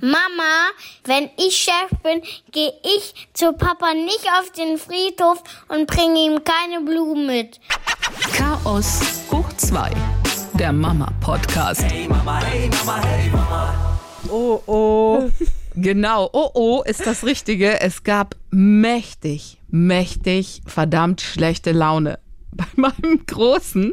Mama, 0.00 0.70
wenn 1.04 1.30
ich 1.36 1.56
Chef 1.56 1.90
bin, 2.02 2.22
gehe 2.52 2.72
ich 2.82 3.28
zu 3.32 3.52
Papa 3.52 3.94
nicht 3.94 4.26
auf 4.38 4.50
den 4.52 4.78
Friedhof 4.78 5.42
und 5.68 5.86
bringe 5.86 6.18
ihm 6.20 6.42
keine 6.44 6.80
Blumen 6.84 7.26
mit. 7.26 7.60
Chaos 8.32 9.00
hoch 9.30 9.52
2, 9.56 9.90
der 10.54 10.72
Mama-Podcast. 10.72 11.82
Hey 11.82 12.08
Mama, 12.08 12.40
hey 12.44 12.68
Mama, 12.70 13.04
hey 13.04 13.30
Mama. 13.30 13.98
Oh, 14.28 14.62
oh. 14.66 15.30
Genau, 15.76 16.30
oh 16.32 16.50
oh 16.54 16.82
ist 16.84 17.04
das 17.04 17.24
Richtige. 17.24 17.80
Es 17.80 18.04
gab 18.04 18.36
mächtig, 18.50 19.58
mächtig, 19.70 20.62
verdammt 20.66 21.20
schlechte 21.20 21.72
Laune 21.72 22.20
bei 22.52 22.66
meinem 22.76 23.26
Großen. 23.26 23.92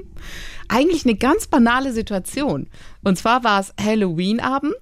Eigentlich 0.68 1.06
eine 1.06 1.16
ganz 1.16 1.48
banale 1.48 1.92
Situation. 1.92 2.70
Und 3.04 3.18
zwar 3.18 3.44
war 3.44 3.60
es 3.60 3.74
Halloween-Abend 3.84 4.76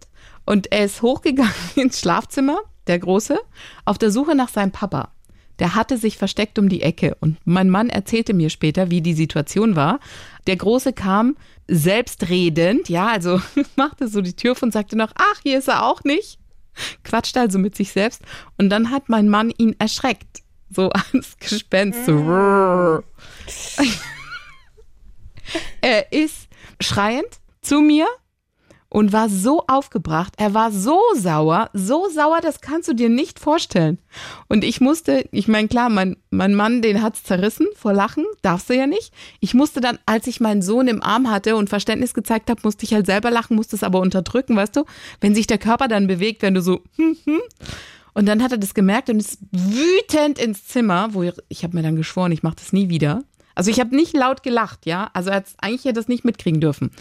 und 0.49 0.71
er 0.71 0.85
ist 0.85 1.03
hochgegangen 1.03 1.53
ins 1.75 1.99
Schlafzimmer, 1.99 2.57
der 2.87 2.97
Große, 2.97 3.39
auf 3.85 3.99
der 3.99 4.09
Suche 4.09 4.33
nach 4.33 4.49
seinem 4.49 4.71
Papa. 4.71 5.11
Der 5.59 5.75
hatte 5.75 5.97
sich 5.97 6.17
versteckt 6.17 6.57
um 6.57 6.69
die 6.69 6.81
Ecke 6.81 7.15
und 7.19 7.37
mein 7.45 7.69
Mann 7.69 7.89
erzählte 7.89 8.33
mir 8.33 8.49
später, 8.49 8.89
wie 8.89 9.01
die 9.01 9.13
Situation 9.13 9.75
war. 9.75 9.99
Der 10.47 10.55
Große 10.55 10.91
kam 10.93 11.37
selbstredend, 11.67 12.89
ja, 12.89 13.09
also 13.09 13.39
machte 13.75 14.07
so 14.07 14.21
die 14.21 14.35
Tür 14.35 14.53
auf 14.53 14.63
und 14.63 14.73
sagte 14.73 14.95
noch, 14.95 15.11
ach, 15.15 15.39
hier 15.43 15.59
ist 15.59 15.67
er 15.67 15.85
auch 15.85 16.03
nicht 16.03 16.39
quatscht 17.03 17.37
also 17.37 17.59
mit 17.59 17.75
sich 17.75 17.91
selbst 17.91 18.23
und 18.57 18.69
dann 18.69 18.89
hat 18.89 19.09
mein 19.09 19.29
Mann 19.29 19.51
ihn 19.55 19.75
erschreckt. 19.77 20.41
So 20.71 20.89
als 21.13 21.37
Gespenst. 21.37 22.05
So. 22.05 23.03
er 25.81 26.11
ist 26.11 26.47
schreiend 26.79 27.39
zu 27.61 27.81
mir 27.81 28.07
und 28.89 29.13
war 29.13 29.29
so 29.29 29.63
aufgebracht. 29.67 30.33
Er 30.37 30.53
war 30.53 30.71
so 30.71 30.99
sauer, 31.15 31.69
so 31.73 32.09
sauer, 32.09 32.39
das 32.41 32.61
kannst 32.61 32.89
du 32.89 32.93
dir 32.93 33.09
nicht 33.09 33.39
vorstellen. 33.39 33.99
Und 34.47 34.63
ich 34.63 34.81
musste, 34.81 35.25
ich 35.31 35.47
meine, 35.47 35.67
klar, 35.67 35.89
mein, 35.89 36.17
mein 36.31 36.55
Mann, 36.55 36.81
den 36.81 37.01
hat's 37.01 37.23
zerrissen 37.23 37.67
vor 37.75 37.93
Lachen, 37.93 38.25
darfst 38.41 38.69
du 38.69 38.75
ja 38.75 38.87
nicht. 38.87 39.13
Ich 39.39 39.53
musste 39.53 39.79
dann, 39.79 39.99
als 40.05 40.27
ich 40.27 40.39
meinen 40.39 40.61
Sohn 40.61 40.87
im 40.87 41.03
Arm 41.03 41.29
hatte 41.29 41.55
und 41.55 41.69
Verständnis 41.69 42.13
gezeigt 42.13 42.49
habe, 42.49 42.61
musste 42.63 42.85
ich 42.85 42.93
halt 42.93 43.05
selber 43.05 43.29
lachen, 43.29 43.55
musste 43.55 43.75
es 43.75 43.83
aber 43.83 43.99
unterdrücken, 43.99 44.55
weißt 44.55 44.75
du? 44.75 44.85
Wenn 45.21 45.35
sich 45.35 45.47
der 45.47 45.59
Körper 45.59 45.87
dann 45.87 46.07
bewegt, 46.07 46.41
wenn 46.41 46.55
du 46.55 46.61
so, 46.61 46.81
hm, 46.95 47.15
hm. 47.25 47.41
Und 48.13 48.25
dann 48.25 48.43
hat 48.43 48.51
er 48.51 48.57
das 48.57 48.73
gemerkt 48.73 49.09
und 49.09 49.19
ist 49.19 49.37
wütend 49.51 50.39
ins 50.39 50.65
Zimmer, 50.65 51.13
wo 51.13 51.23
ich, 51.23 51.33
ich 51.47 51.63
habe 51.63 51.77
mir 51.77 51.83
dann 51.83 51.95
geschworen, 51.95 52.31
ich 52.31 52.43
mache 52.43 52.55
das 52.55 52.73
nie 52.73 52.89
wieder. 52.89 53.23
Also 53.59 53.71
ich 53.71 53.81
habe 53.81 53.93
nicht 53.93 54.15
laut 54.15 54.41
gelacht, 54.41 54.85
ja. 54.85 55.09
Also 55.13 55.31
er 55.31 55.43
eigentlich 55.57 55.83
hätte 55.83 55.95
das 55.95 56.07
nicht 56.07 56.23
mitkriegen 56.23 56.61
dürfen. 56.61 56.91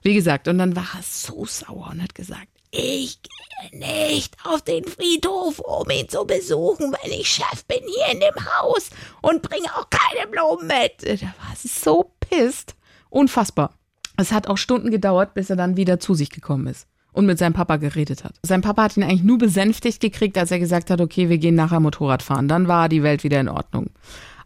Wie 0.00 0.14
gesagt, 0.14 0.48
und 0.48 0.56
dann 0.56 0.74
war 0.74 0.88
er 0.96 1.02
so 1.02 1.44
sauer 1.44 1.90
und 1.92 2.02
hat 2.02 2.14
gesagt, 2.14 2.48
ich 2.70 3.20
gehe 3.20 3.78
nicht 3.78 4.34
auf 4.42 4.62
den 4.62 4.84
Friedhof, 4.84 5.58
um 5.58 5.90
ihn 5.90 6.08
zu 6.08 6.24
besuchen, 6.24 6.94
wenn 7.02 7.12
ich 7.12 7.28
Chef 7.28 7.66
bin 7.66 7.80
hier 7.80 8.14
in 8.14 8.20
dem 8.20 8.34
Haus 8.46 8.88
und 9.20 9.42
bringe 9.42 9.66
auch 9.76 9.90
keine 9.90 10.26
Blumen 10.26 10.66
mit. 10.66 11.20
Da 11.20 11.26
war 11.26 11.54
so 11.54 12.10
pisst. 12.18 12.76
Unfassbar. 13.10 13.74
Es 14.16 14.32
hat 14.32 14.46
auch 14.48 14.56
Stunden 14.56 14.90
gedauert, 14.90 15.34
bis 15.34 15.50
er 15.50 15.56
dann 15.56 15.76
wieder 15.76 16.00
zu 16.00 16.14
sich 16.14 16.30
gekommen 16.30 16.66
ist 16.66 16.86
und 17.12 17.26
mit 17.26 17.38
seinem 17.38 17.52
Papa 17.52 17.76
geredet 17.76 18.24
hat. 18.24 18.36
Sein 18.42 18.62
Papa 18.62 18.84
hat 18.84 18.96
ihn 18.96 19.02
eigentlich 19.02 19.22
nur 19.22 19.36
besänftigt 19.36 20.00
gekriegt, 20.00 20.38
als 20.38 20.50
er 20.50 20.60
gesagt 20.60 20.88
hat, 20.88 21.02
okay, 21.02 21.28
wir 21.28 21.36
gehen 21.36 21.56
nachher 21.56 21.80
Motorrad 21.80 22.22
fahren. 22.22 22.48
Dann 22.48 22.68
war 22.68 22.88
die 22.88 23.02
Welt 23.02 23.22
wieder 23.22 23.38
in 23.38 23.50
Ordnung. 23.50 23.90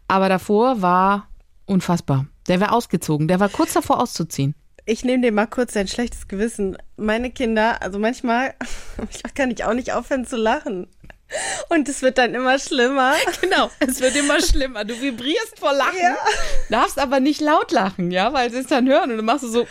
Aber 0.09 0.27
davor 0.27 0.81
war 0.81 1.29
Unfassbar. 1.71 2.25
Der 2.49 2.59
wäre 2.59 2.73
ausgezogen. 2.73 3.29
Der 3.29 3.39
war 3.39 3.47
kurz 3.47 3.71
davor 3.71 4.01
auszuziehen. 4.01 4.55
Ich 4.85 5.05
nehme 5.05 5.23
dir 5.23 5.31
mal 5.31 5.45
kurz 5.45 5.71
dein 5.71 5.87
schlechtes 5.87 6.27
Gewissen. 6.27 6.77
Meine 6.97 7.31
Kinder, 7.31 7.81
also 7.81 7.97
manchmal 7.97 8.55
kann 9.35 9.51
ich 9.51 9.63
auch 9.63 9.73
nicht 9.73 9.93
aufhören 9.93 10.25
zu 10.25 10.35
lachen. 10.35 10.87
Und 11.69 11.87
es 11.87 12.01
wird 12.01 12.17
dann 12.17 12.35
immer 12.35 12.59
schlimmer. 12.59 13.13
Genau, 13.39 13.71
es 13.79 14.01
wird 14.01 14.17
immer 14.17 14.41
schlimmer. 14.41 14.83
Du 14.83 14.99
vibrierst 14.99 15.59
vor 15.59 15.71
Lachen, 15.71 15.97
ja. 15.97 16.17
darfst 16.69 16.99
aber 16.99 17.21
nicht 17.21 17.39
laut 17.39 17.71
lachen, 17.71 18.11
ja, 18.11 18.33
weil 18.33 18.51
sie 18.51 18.57
es 18.57 18.67
dann 18.67 18.89
hören 18.89 19.11
und 19.11 19.17
dann 19.17 19.25
machst 19.25 19.45
du 19.45 19.47
so. 19.47 19.67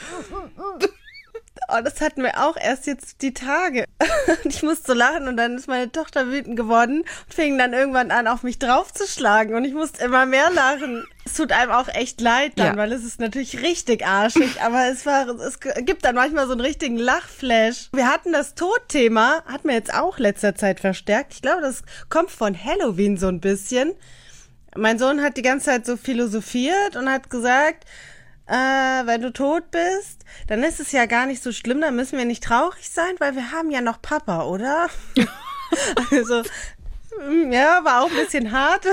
Oh, 1.73 1.81
das 1.83 2.01
hatten 2.01 2.23
wir 2.23 2.45
auch 2.45 2.57
erst 2.57 2.87
jetzt 2.87 3.23
die 3.23 3.35
Tage. 3.35 3.85
ich 4.45 4.63
musste 4.63 4.93
so 4.93 4.95
lachen 4.95 5.29
und 5.29 5.37
dann 5.37 5.57
ist 5.57 5.69
meine 5.69 5.91
Tochter 5.91 6.29
wütend 6.29 6.57
geworden 6.57 7.01
und 7.01 7.35
fing 7.35 7.59
dann 7.59 7.73
irgendwann 7.73 8.11
an, 8.11 8.27
auf 8.27 8.43
mich 8.43 8.59
draufzuschlagen 8.59 9.55
und 9.55 9.65
ich 9.65 9.75
musste 9.75 10.05
immer 10.05 10.27
mehr 10.27 10.51
lachen. 10.51 11.07
Es 11.25 11.35
tut 11.35 11.53
einem 11.53 11.71
auch 11.71 11.89
echt 11.89 12.21
leid 12.21 12.53
dann, 12.57 12.75
ja. 12.75 12.77
weil 12.77 12.93
es 12.93 13.05
ist 13.05 13.21
natürlich 13.21 13.63
richtig 13.63 14.07
arschig, 14.07 14.61
aber 14.63 14.89
es 14.89 15.07
war, 15.07 15.29
es 15.29 15.61
gibt 15.61 16.05
dann 16.05 16.15
manchmal 16.15 16.47
so 16.47 16.53
einen 16.53 16.63
richtigen 16.63 16.97
Lachflash. 16.97 17.91
Wir 17.93 18.09
hatten 18.09 18.33
das 18.33 18.55
Todthema, 18.55 19.43
hat 19.47 19.65
mir 19.65 19.75
jetzt 19.75 19.95
auch 19.95 20.19
letzter 20.19 20.55
Zeit 20.55 20.81
verstärkt. 20.81 21.35
Ich 21.35 21.43
glaube, 21.43 21.61
das 21.61 21.83
kommt 22.09 22.31
von 22.31 22.57
Halloween 22.57 23.17
so 23.17 23.29
ein 23.29 23.41
bisschen. 23.41 23.93
Mein 24.77 24.99
Sohn 24.99 25.21
hat 25.21 25.37
die 25.37 25.43
ganze 25.43 25.67
Zeit 25.67 25.87
so 25.87 25.97
philosophiert 25.97 26.97
und 26.97 27.09
hat 27.11 27.29
gesagt, 27.29 27.85
äh, 28.51 29.07
wenn 29.07 29.23
du 29.23 29.33
tot 29.33 29.71
bist, 29.71 30.25
dann 30.49 30.65
ist 30.65 30.81
es 30.81 30.91
ja 30.91 31.07
gar 31.07 31.27
nicht 31.27 31.43
so 31.43 31.53
schlimm, 31.53 31.81
dann 31.81 31.95
müssen 31.95 32.19
wir 32.19 32.25
nicht 32.25 32.43
traurig 32.43 32.91
sein, 32.91 33.15
weil 33.19 33.37
wir 33.37 33.53
haben 33.53 33.71
ja 33.71 33.81
noch 33.81 34.03
Papa, 34.03 34.45
oder? 34.45 34.89
also, 36.11 36.43
mm, 37.29 37.53
ja, 37.53 37.85
war 37.85 38.03
auch 38.03 38.11
ein 38.11 38.17
bisschen 38.17 38.51
hart. 38.51 38.85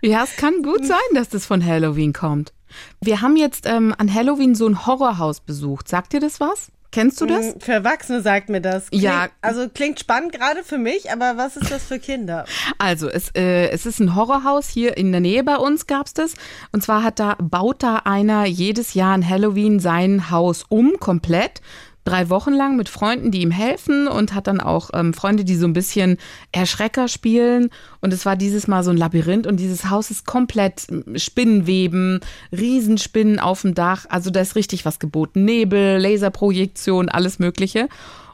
Ja, 0.00 0.22
es 0.22 0.36
kann 0.36 0.62
gut 0.62 0.86
sein, 0.86 0.98
dass 1.14 1.28
das 1.28 1.44
von 1.44 1.64
Halloween 1.64 2.12
kommt. 2.12 2.52
Wir 3.00 3.20
haben 3.20 3.36
jetzt 3.36 3.66
ähm, 3.66 3.94
an 3.98 4.12
Halloween 4.12 4.54
so 4.54 4.66
ein 4.66 4.86
Horrorhaus 4.86 5.40
besucht. 5.40 5.88
Sagt 5.88 6.12
dir 6.12 6.20
das 6.20 6.40
was? 6.40 6.70
Kennst 6.94 7.20
du 7.20 7.26
das? 7.26 7.56
Mm, 7.56 7.58
für 7.58 7.72
Erwachsene 7.72 8.22
sagt 8.22 8.48
mir 8.48 8.60
das. 8.60 8.88
Klingt, 8.88 9.02
ja. 9.02 9.26
Also 9.40 9.68
klingt 9.68 9.98
spannend 9.98 10.30
gerade 10.30 10.62
für 10.62 10.78
mich, 10.78 11.10
aber 11.10 11.36
was 11.36 11.56
ist 11.56 11.72
das 11.72 11.82
für 11.82 11.98
Kinder? 11.98 12.44
Also 12.78 13.08
es, 13.08 13.30
äh, 13.34 13.68
es 13.70 13.84
ist 13.84 13.98
ein 13.98 14.14
Horrorhaus 14.14 14.68
hier 14.68 14.96
in 14.96 15.10
der 15.10 15.20
Nähe 15.20 15.42
bei 15.42 15.56
uns 15.56 15.88
gab's 15.88 16.14
das. 16.14 16.34
Und 16.70 16.84
zwar 16.84 17.02
hat 17.02 17.18
da 17.18 17.34
baut 17.40 17.82
da 17.82 18.02
einer 18.04 18.46
jedes 18.46 18.94
Jahr 18.94 19.12
an 19.12 19.28
Halloween 19.28 19.80
sein 19.80 20.30
Haus 20.30 20.64
um 20.68 21.00
komplett 21.00 21.60
drei 22.04 22.28
Wochen 22.28 22.52
lang 22.52 22.76
mit 22.76 22.88
Freunden, 22.88 23.30
die 23.30 23.42
ihm 23.42 23.50
helfen 23.50 24.06
und 24.08 24.34
hat 24.34 24.46
dann 24.46 24.60
auch 24.60 24.90
ähm, 24.94 25.14
Freunde, 25.14 25.44
die 25.44 25.56
so 25.56 25.66
ein 25.66 25.72
bisschen 25.72 26.18
Erschrecker 26.52 27.08
spielen. 27.08 27.70
Und 28.00 28.12
es 28.12 28.26
war 28.26 28.36
dieses 28.36 28.66
Mal 28.66 28.84
so 28.84 28.90
ein 28.90 28.96
Labyrinth 28.96 29.46
und 29.46 29.58
dieses 29.58 29.90
Haus 29.90 30.10
ist 30.10 30.26
komplett 30.26 30.86
ähm, 30.90 31.16
Spinnenweben, 31.16 32.20
Riesenspinnen 32.52 33.38
auf 33.38 33.62
dem 33.62 33.74
Dach. 33.74 34.06
Also 34.08 34.30
da 34.30 34.40
ist 34.40 34.54
richtig 34.54 34.84
was 34.84 34.98
geboten. 34.98 35.44
Nebel, 35.44 35.98
Laserprojektion, 35.98 37.08
alles 37.08 37.38
Mögliche. 37.38 37.88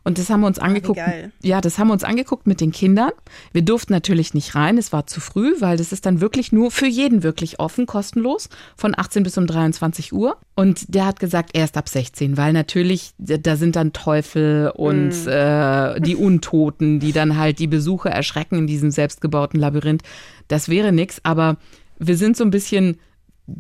Und 0.05 0.19
das 0.19 0.31
haben 0.31 0.41
wir 0.41 0.47
uns 0.47 0.59
ah, 0.59 0.65
angeguckt. 0.65 1.01
Ja, 1.43 1.61
das 1.61 1.79
haben 1.79 1.89
wir 1.89 1.93
uns 1.93 2.05
angeguckt 2.05 2.47
mit 2.47 2.61
den 2.61 2.73
Kindern. 2.73 3.11
Wir 3.53 3.63
durften 3.63 3.93
natürlich 3.93 4.35
nicht 4.35 4.55
rein, 4.55 4.79
es 4.79 4.93
war 4.93 5.07
zu 5.07 5.21
früh, 5.21 5.55
weil 5.61 5.77
das 5.77 5.93
ist 5.93 6.07
dann 6.07 6.21
wirklich 6.21 6.53
nur 6.53 6.71
für 6.71 6.87
jeden 6.87 7.23
wirklich 7.23 7.59
offen, 7.61 7.87
kostenlos, 7.87 8.49
von 8.77 8.95
18 8.97 9.23
bis 9.23 9.37
um 9.39 9.47
23 9.47 10.13
Uhr. 10.13 10.37
Und 10.55 10.95
der 10.95 11.07
hat 11.07 11.21
gesagt, 11.21 11.51
erst 11.55 11.77
ab 11.77 11.89
16, 11.89 12.37
weil 12.37 12.53
natürlich, 12.53 13.13
da 13.19 13.57
sind 13.57 13.77
dann 13.77 13.93
Teufel 13.93 14.73
und 14.75 15.11
mm. 15.25 15.29
äh, 15.29 16.01
die 16.01 16.17
Untoten, 16.17 17.01
die 17.01 17.13
dann 17.13 17.37
halt 17.39 17.59
die 17.59 17.67
Besucher 17.67 18.11
erschrecken 18.11 18.57
in 18.59 18.67
diesem 18.67 18.91
selbstgebauten 18.91 19.59
Labyrinth. 19.59 20.03
Das 20.49 20.69
wäre 20.69 20.93
nix, 20.93 21.21
aber 21.23 21.57
wir 21.99 22.17
sind 22.17 22.37
so 22.37 22.45
ein 22.45 22.51
bisschen 22.51 22.99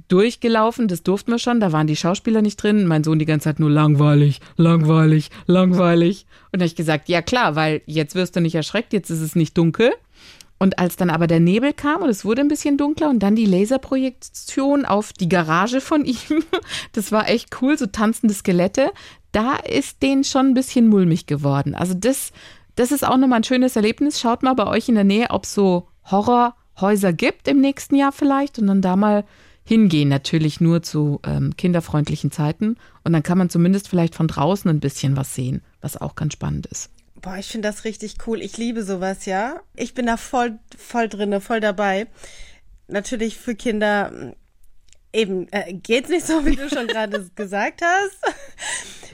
durchgelaufen, 0.08 0.88
das 0.88 1.02
durften 1.02 1.32
wir 1.32 1.38
schon, 1.38 1.60
da 1.60 1.72
waren 1.72 1.86
die 1.86 1.96
Schauspieler 1.96 2.42
nicht 2.42 2.56
drin. 2.56 2.86
Mein 2.86 3.04
Sohn 3.04 3.18
die 3.18 3.26
ganze 3.26 3.44
Zeit 3.44 3.60
nur 3.60 3.70
langweilig, 3.70 4.40
langweilig, 4.56 5.30
langweilig. 5.46 6.26
Und 6.52 6.60
da 6.60 6.64
habe 6.64 6.66
ich 6.66 6.76
gesagt, 6.76 7.08
ja 7.08 7.22
klar, 7.22 7.56
weil 7.56 7.82
jetzt 7.86 8.14
wirst 8.14 8.36
du 8.36 8.40
nicht 8.40 8.54
erschreckt, 8.54 8.92
jetzt 8.92 9.10
ist 9.10 9.20
es 9.20 9.36
nicht 9.36 9.56
dunkel. 9.56 9.92
Und 10.62 10.78
als 10.78 10.96
dann 10.96 11.08
aber 11.08 11.26
der 11.26 11.40
Nebel 11.40 11.72
kam 11.72 12.02
und 12.02 12.10
es 12.10 12.24
wurde 12.24 12.42
ein 12.42 12.48
bisschen 12.48 12.76
dunkler 12.76 13.08
und 13.08 13.20
dann 13.20 13.34
die 13.34 13.46
Laserprojektion 13.46 14.84
auf 14.84 15.14
die 15.14 15.28
Garage 15.28 15.80
von 15.80 16.04
ihm, 16.04 16.44
das 16.92 17.12
war 17.12 17.30
echt 17.30 17.62
cool, 17.62 17.78
so 17.78 17.86
tanzende 17.86 18.34
Skelette, 18.34 18.90
da 19.32 19.56
ist 19.56 20.02
denen 20.02 20.22
schon 20.22 20.48
ein 20.48 20.54
bisschen 20.54 20.88
mulmig 20.88 21.24
geworden. 21.24 21.74
Also 21.74 21.94
das, 21.94 22.32
das 22.76 22.92
ist 22.92 23.06
auch 23.06 23.16
nochmal 23.16 23.40
ein 23.40 23.44
schönes 23.44 23.74
Erlebnis. 23.74 24.20
Schaut 24.20 24.42
mal 24.42 24.54
bei 24.54 24.66
euch 24.66 24.88
in 24.90 24.96
der 24.96 25.04
Nähe, 25.04 25.30
ob 25.30 25.44
es 25.44 25.54
so 25.54 25.88
Horrorhäuser 26.10 27.14
gibt 27.14 27.48
im 27.48 27.60
nächsten 27.62 27.94
Jahr 27.94 28.12
vielleicht 28.12 28.58
und 28.58 28.66
dann 28.66 28.82
da 28.82 28.96
mal 28.96 29.24
hingehen, 29.70 30.08
natürlich 30.08 30.60
nur 30.60 30.82
zu 30.82 31.20
ähm, 31.24 31.56
kinderfreundlichen 31.56 32.32
Zeiten. 32.32 32.76
Und 33.04 33.12
dann 33.12 33.22
kann 33.22 33.38
man 33.38 33.50
zumindest 33.50 33.88
vielleicht 33.88 34.16
von 34.16 34.26
draußen 34.26 34.68
ein 34.68 34.80
bisschen 34.80 35.16
was 35.16 35.32
sehen, 35.32 35.62
was 35.80 35.96
auch 35.96 36.16
ganz 36.16 36.32
spannend 36.32 36.66
ist. 36.66 36.90
Boah, 37.22 37.36
ich 37.36 37.46
finde 37.46 37.68
das 37.68 37.84
richtig 37.84 38.16
cool. 38.26 38.42
Ich 38.42 38.58
liebe 38.58 38.82
sowas, 38.82 39.26
ja. 39.26 39.60
Ich 39.76 39.94
bin 39.94 40.06
da 40.06 40.16
voll, 40.16 40.58
voll 40.76 41.08
drinne, 41.08 41.40
voll 41.40 41.60
dabei. 41.60 42.08
Natürlich 42.88 43.36
für 43.36 43.54
Kinder 43.54 44.10
mm, 44.10 44.32
eben 45.12 45.46
äh, 45.52 45.72
geht's 45.72 46.08
nicht 46.08 46.26
so, 46.26 46.44
wie 46.44 46.56
du 46.56 46.68
schon 46.68 46.88
gerade 46.88 47.30
gesagt 47.36 47.80
hast. 47.80 48.34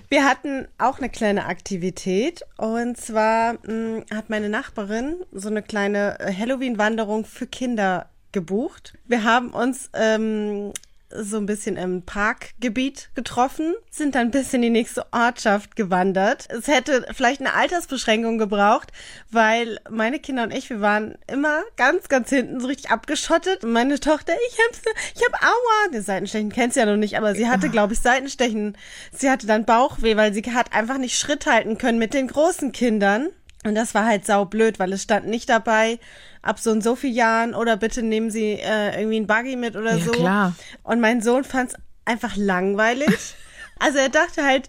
Wir 0.09 0.25
hatten 0.25 0.69
auch 0.79 0.97
eine 0.97 1.11
kleine 1.11 1.45
Aktivität 1.45 2.47
und 2.57 2.97
zwar 2.97 3.59
mh, 3.67 3.73
mm, 3.73 4.05
hat 4.15 4.31
meine 4.31 4.49
Nachbarin 4.49 5.17
so 5.33 5.51
eine 5.51 5.63
kleine 5.63 6.19
äh, 6.19 6.33
Halloween-Wanderung 6.33 7.27
für 7.27 7.47
Kinder 7.47 8.09
gebucht. 8.37 8.93
Wir 9.07 9.25
haben 9.25 9.49
uns 9.49 9.89
ähm, 9.95 10.75
so 11.09 11.39
ein 11.39 11.47
bisschen 11.47 11.79
im 11.79 12.03
Parkgebiet 12.03 13.09
getroffen, 13.15 13.75
sind 13.91 14.15
dann 14.15 14.31
bis 14.31 14.53
in 14.53 14.61
die 14.61 14.69
nächste 14.69 15.07
Ortschaft 15.11 15.75
gewandert. 15.75 16.47
Es 16.51 16.67
hätte 16.67 17.07
vielleicht 17.15 17.41
eine 17.41 17.55
Altersbeschränkung 17.55 18.37
gebraucht, 18.37 18.93
weil 19.31 19.79
meine 19.89 20.19
Kinder 20.19 20.43
und 20.43 20.53
ich, 20.53 20.69
wir 20.69 20.83
waren 20.83 21.17
immer 21.33 21.63
ganz, 21.79 22.11
ganz 22.11 22.29
hinten 22.29 22.61
so 22.61 22.67
richtig 22.67 22.91
abgeschottet. 22.91 23.65
Und 23.65 23.73
meine 23.73 23.99
Tochter, 24.01 24.35
ich 24.51 24.59
hab's, 24.67 24.83
ich 25.15 25.23
hab 25.25 25.43
Aua. 25.43 25.93
Die 25.95 26.01
Seitenstechen 26.01 26.53
kennst 26.53 26.77
du 26.77 26.81
ja 26.81 26.87
noch 26.87 26.99
nicht, 26.99 27.17
aber 27.17 27.35
sie 27.35 27.49
hatte, 27.49 27.71
glaube 27.71 27.95
ich, 27.95 28.01
Seitenstechen. 28.01 28.77
Sie 29.13 29.31
hatte 29.31 29.47
dann 29.47 29.65
Bauchweh, 29.65 30.19
weil 30.19 30.35
sie 30.35 30.43
hat 30.43 30.75
einfach 30.75 30.99
nicht 30.99 31.19
Schritt 31.19 31.47
halten 31.47 31.79
können 31.79 31.99
mit 31.99 32.13
den 32.13 32.29
großen 32.29 32.73
Kindern. 32.73 33.29
Und 33.65 33.75
das 33.75 33.95
war 33.95 34.05
halt 34.05 34.27
saublöd, 34.27 34.79
weil 34.79 34.93
es 34.93 35.03
stand 35.03 35.27
nicht 35.27 35.49
dabei, 35.49 35.99
ab 36.47 36.59
so 36.59 36.71
und 36.71 36.83
so 36.83 36.97
viel 36.97 37.13
Jahren 37.13 37.55
oder 37.55 37.77
bitte 37.77 38.03
nehmen 38.03 38.31
Sie 38.31 38.53
äh, 38.53 38.99
irgendwie 38.99 39.21
ein 39.21 39.27
Buggy 39.27 39.57
mit 39.57 39.77
oder 39.77 39.97
Ja, 39.97 40.05
so. 40.05 40.13
klar. 40.13 40.55
Und 40.83 41.01
mein 41.01 41.21
Sohn 41.21 41.45
fand 41.45 41.71
es 41.73 41.79
einfach 42.05 42.37
langweilig. 42.37 43.35
also 43.79 43.99
er 43.99 44.09
dachte 44.09 44.45
halt, 44.45 44.69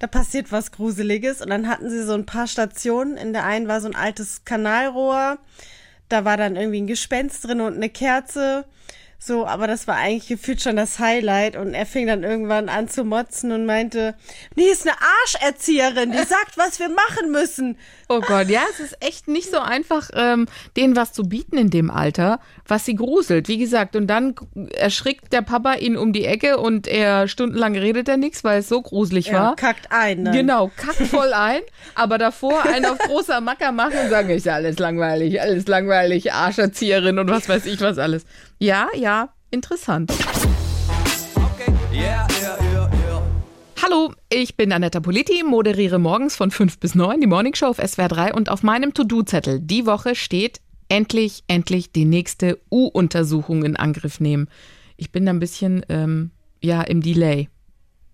da 0.00 0.06
passiert 0.06 0.50
was 0.50 0.72
Gruseliges. 0.72 1.40
Und 1.42 1.50
dann 1.50 1.68
hatten 1.68 1.90
sie 1.90 2.02
so 2.02 2.14
ein 2.14 2.26
paar 2.26 2.46
Stationen. 2.46 3.16
In 3.16 3.32
der 3.32 3.44
einen 3.44 3.68
war 3.68 3.80
so 3.80 3.86
ein 3.88 3.94
altes 3.94 4.44
Kanalrohr. 4.44 5.38
Da 6.08 6.24
war 6.24 6.36
dann 6.36 6.56
irgendwie 6.56 6.80
ein 6.80 6.86
Gespenst 6.86 7.46
drin 7.46 7.60
und 7.60 7.74
eine 7.74 7.90
Kerze. 7.90 8.64
So, 9.22 9.46
aber 9.46 9.66
das 9.66 9.86
war 9.86 9.96
eigentlich 9.96 10.28
gefühlt 10.28 10.62
schon 10.62 10.76
das 10.76 10.98
Highlight. 10.98 11.54
Und 11.54 11.74
er 11.74 11.84
fing 11.84 12.06
dann 12.06 12.24
irgendwann 12.24 12.70
an 12.70 12.88
zu 12.88 13.04
motzen 13.04 13.52
und 13.52 13.66
meinte, 13.66 14.14
die 14.56 14.64
ist 14.64 14.88
eine 14.88 14.96
Arscherzieherin, 15.22 16.12
die 16.12 16.18
sagt, 16.26 16.56
was 16.56 16.78
wir 16.80 16.88
machen 16.88 17.30
müssen. 17.30 17.76
Oh 18.12 18.20
Gott, 18.20 18.48
ja, 18.48 18.62
es 18.72 18.80
ist 18.80 18.96
echt 18.98 19.28
nicht 19.28 19.48
so 19.52 19.60
einfach, 19.60 20.10
ähm, 20.14 20.46
denen 20.76 20.96
was 20.96 21.12
zu 21.12 21.22
bieten 21.22 21.56
in 21.56 21.70
dem 21.70 21.92
Alter, 21.92 22.40
was 22.66 22.84
sie 22.84 22.96
gruselt. 22.96 23.46
Wie 23.46 23.56
gesagt, 23.56 23.94
und 23.94 24.08
dann 24.08 24.34
erschrickt 24.74 25.32
der 25.32 25.42
Papa 25.42 25.74
ihn 25.74 25.96
um 25.96 26.12
die 26.12 26.24
Ecke 26.24 26.58
und 26.58 26.88
er 26.88 27.28
stundenlang 27.28 27.76
redet 27.76 28.08
er 28.08 28.16
nichts, 28.16 28.42
weil 28.42 28.58
es 28.58 28.68
so 28.68 28.82
gruselig 28.82 29.26
Ja, 29.26 29.34
war. 29.34 29.54
kackt 29.56 29.92
ein. 29.92 30.24
Dann. 30.24 30.34
Genau, 30.34 30.72
kackt 30.76 30.96
voll 31.06 31.32
ein, 31.32 31.60
aber 31.94 32.18
davor 32.18 32.64
einen 32.64 32.84
auf 32.86 32.98
großer 32.98 33.40
Macker 33.40 33.70
machen 33.70 33.94
und 34.02 34.10
sagen, 34.10 34.30
ist 34.30 34.44
ja 34.44 34.54
alles 34.54 34.80
langweilig, 34.80 35.40
alles 35.40 35.68
langweilig, 35.68 36.32
Arscherzieherin 36.32 37.16
und 37.20 37.30
was 37.30 37.48
weiß 37.48 37.64
ich 37.66 37.80
was 37.80 37.96
alles. 37.98 38.24
Ja, 38.58 38.88
ja, 38.96 39.28
interessant. 39.52 40.12
Okay. 41.36 41.72
Yeah. 41.92 42.26
Hallo, 43.82 44.12
ich 44.30 44.56
bin 44.56 44.72
Anetta 44.72 45.00
Politi, 45.00 45.42
moderiere 45.42 45.98
morgens 45.98 46.36
von 46.36 46.50
5 46.50 46.80
bis 46.80 46.94
9 46.94 47.18
die 47.18 47.26
Morningshow 47.26 47.68
auf 47.68 47.78
SWR 47.78 48.08
3 48.08 48.34
und 48.34 48.50
auf 48.50 48.62
meinem 48.62 48.92
To-Do-Zettel 48.92 49.58
die 49.58 49.86
Woche 49.86 50.14
steht 50.14 50.60
endlich, 50.90 51.44
endlich 51.48 51.90
die 51.90 52.04
nächste 52.04 52.58
U-Untersuchung 52.70 53.64
in 53.64 53.76
Angriff 53.76 54.20
nehmen. 54.20 54.48
Ich 54.98 55.12
bin 55.12 55.24
da 55.24 55.32
ein 55.32 55.40
bisschen, 55.40 55.82
ähm, 55.88 56.30
ja, 56.60 56.82
im 56.82 57.00
Delay. 57.00 57.48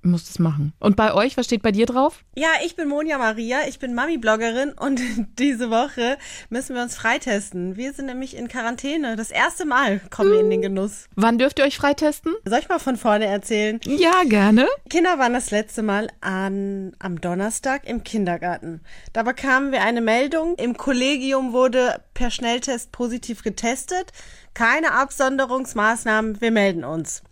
Muss 0.06 0.24
das 0.26 0.38
machen. 0.38 0.72
Und 0.78 0.94
bei 0.94 1.12
euch, 1.12 1.36
was 1.36 1.46
steht 1.46 1.62
bei 1.62 1.72
dir 1.72 1.84
drauf? 1.84 2.22
Ja, 2.36 2.48
ich 2.64 2.76
bin 2.76 2.88
Monja 2.88 3.18
Maria, 3.18 3.66
ich 3.66 3.80
bin 3.80 3.92
Mami-Bloggerin 3.92 4.72
und 4.72 5.00
diese 5.38 5.68
Woche 5.70 6.16
müssen 6.48 6.76
wir 6.76 6.82
uns 6.82 6.96
freitesten. 6.96 7.76
Wir 7.76 7.92
sind 7.92 8.06
nämlich 8.06 8.36
in 8.36 8.46
Quarantäne. 8.46 9.16
Das 9.16 9.32
erste 9.32 9.64
Mal 9.64 10.00
kommen 10.10 10.30
wir 10.30 10.40
in 10.40 10.50
den 10.50 10.62
Genuss. 10.62 11.08
Wann 11.16 11.38
dürft 11.38 11.58
ihr 11.58 11.64
euch 11.64 11.76
freitesten? 11.76 12.34
Soll 12.44 12.60
ich 12.60 12.68
mal 12.68 12.78
von 12.78 12.96
vorne 12.96 13.26
erzählen? 13.26 13.80
Ja, 13.84 14.22
gerne. 14.24 14.68
Kinder 14.88 15.18
waren 15.18 15.32
das 15.32 15.50
letzte 15.50 15.82
Mal 15.82 16.08
an, 16.20 16.92
am 17.00 17.20
Donnerstag 17.20 17.86
im 17.88 18.04
Kindergarten. 18.04 18.82
Da 19.12 19.24
bekamen 19.24 19.72
wir 19.72 19.82
eine 19.82 20.00
Meldung. 20.00 20.54
Im 20.56 20.76
Kollegium 20.76 21.52
wurde 21.52 22.00
per 22.14 22.30
Schnelltest 22.30 22.92
positiv 22.92 23.42
getestet. 23.42 24.12
Keine 24.54 24.92
Absonderungsmaßnahmen. 24.92 26.40
Wir 26.40 26.50
melden 26.52 26.84
uns. 26.84 27.22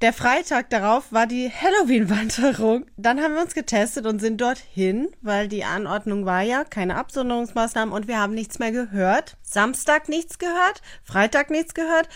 Der 0.00 0.14
Freitag 0.14 0.70
darauf 0.70 1.12
war 1.12 1.26
die 1.26 1.50
Halloween-Wanderung. 1.50 2.86
Dann 2.96 3.20
haben 3.20 3.34
wir 3.34 3.42
uns 3.42 3.52
getestet 3.52 4.06
und 4.06 4.18
sind 4.18 4.40
dorthin, 4.40 5.10
weil 5.20 5.46
die 5.46 5.64
Anordnung 5.64 6.24
war 6.24 6.40
ja 6.40 6.64
keine 6.64 6.96
Absonderungsmaßnahmen 6.96 7.92
und 7.92 8.08
wir 8.08 8.18
haben 8.18 8.32
nichts 8.32 8.58
mehr 8.58 8.72
gehört. 8.72 9.36
Samstag 9.42 10.08
nichts 10.08 10.38
gehört, 10.38 10.80
Freitag 11.04 11.50
nichts 11.50 11.74
gehört 11.74 12.08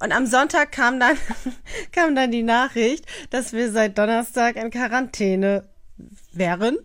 und 0.00 0.12
am 0.12 0.26
Sonntag 0.26 0.70
kam 0.70 1.00
dann, 1.00 1.16
kam 1.92 2.14
dann 2.14 2.30
die 2.30 2.44
Nachricht, 2.44 3.06
dass 3.30 3.52
wir 3.52 3.72
seit 3.72 3.98
Donnerstag 3.98 4.54
in 4.54 4.70
Quarantäne 4.70 5.68
wären. 6.32 6.78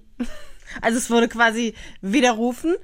Also 0.82 0.98
es 0.98 1.12
wurde 1.12 1.28
quasi 1.28 1.76
widerrufen, 2.02 2.76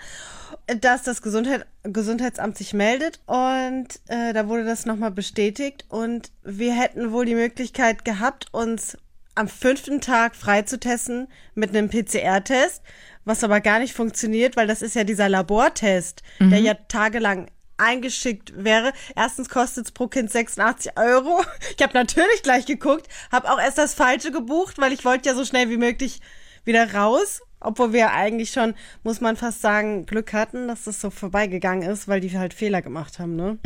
dass 0.68 1.04
das 1.04 1.22
Gesundheit, 1.22 1.66
Gesundheitsamt 1.84 2.58
sich 2.58 2.74
meldet 2.74 3.20
und 3.26 3.88
äh, 4.08 4.34
da 4.34 4.48
wurde 4.48 4.66
das 4.66 4.86
nochmal 4.86 5.12
bestätigt 5.12 5.86
und 5.90 6.32
wir 6.44 6.74
hätten 6.74 7.12
wohl 7.12 7.26
die 7.26 7.36
Möglichkeit 7.36 8.06
gehabt, 8.06 8.48
uns 8.52 8.98
am 9.36 9.48
fünften 9.48 10.02
Tag 10.02 10.36
freizutesten 10.36 11.28
mit 11.56 11.70
einem 11.70 11.90
PCR-Test, 11.90 12.82
was 13.26 13.44
aber 13.44 13.62
gar 13.62 13.80
nicht 13.80 13.94
funktioniert, 13.94 14.56
weil 14.56 14.68
das 14.68 14.82
ist 14.82 14.96
ja 14.96 15.04
dieser 15.04 15.30
Labortest, 15.30 16.22
der 16.40 16.60
ja 16.60 16.76
tagelang 16.88 17.48
eingeschickt 17.78 18.54
wäre. 18.56 18.94
Erstens 19.16 19.50
kostet 19.50 19.86
es 19.88 19.92
pro 19.92 20.08
Kind 20.08 20.32
86 20.32 20.98
Euro. 20.98 21.44
Ich 21.76 21.82
habe 21.84 21.94
natürlich 21.94 22.44
gleich 22.44 22.66
geguckt, 22.66 23.08
habe 23.32 23.52
auch 23.52 23.60
erst 23.60 23.78
das 23.78 23.94
Falsche 23.94 24.32
gebucht, 24.32 24.78
weil 24.78 24.94
ich 24.94 25.06
wollte 25.06 25.30
ja 25.30 25.36
so 25.36 25.46
schnell 25.46 25.70
wie 25.70 25.78
möglich 25.78 26.22
wieder 26.66 26.94
raus. 26.94 27.42
Obwohl 27.64 27.94
wir 27.94 28.12
eigentlich 28.12 28.52
schon, 28.52 28.74
muss 29.04 29.22
man 29.22 29.36
fast 29.36 29.62
sagen, 29.62 30.06
Glück 30.06 30.34
hatten, 30.34 30.68
dass 30.68 30.84
das 30.84 31.02
so 31.02 31.10
vorbeigegangen 31.10 31.90
ist, 31.90 32.08
weil 32.08 32.20
die 32.20 32.38
halt 32.38 32.54
Fehler 32.54 32.82
gemacht 32.82 33.20
haben, 33.20 33.36
ne? 33.36 33.58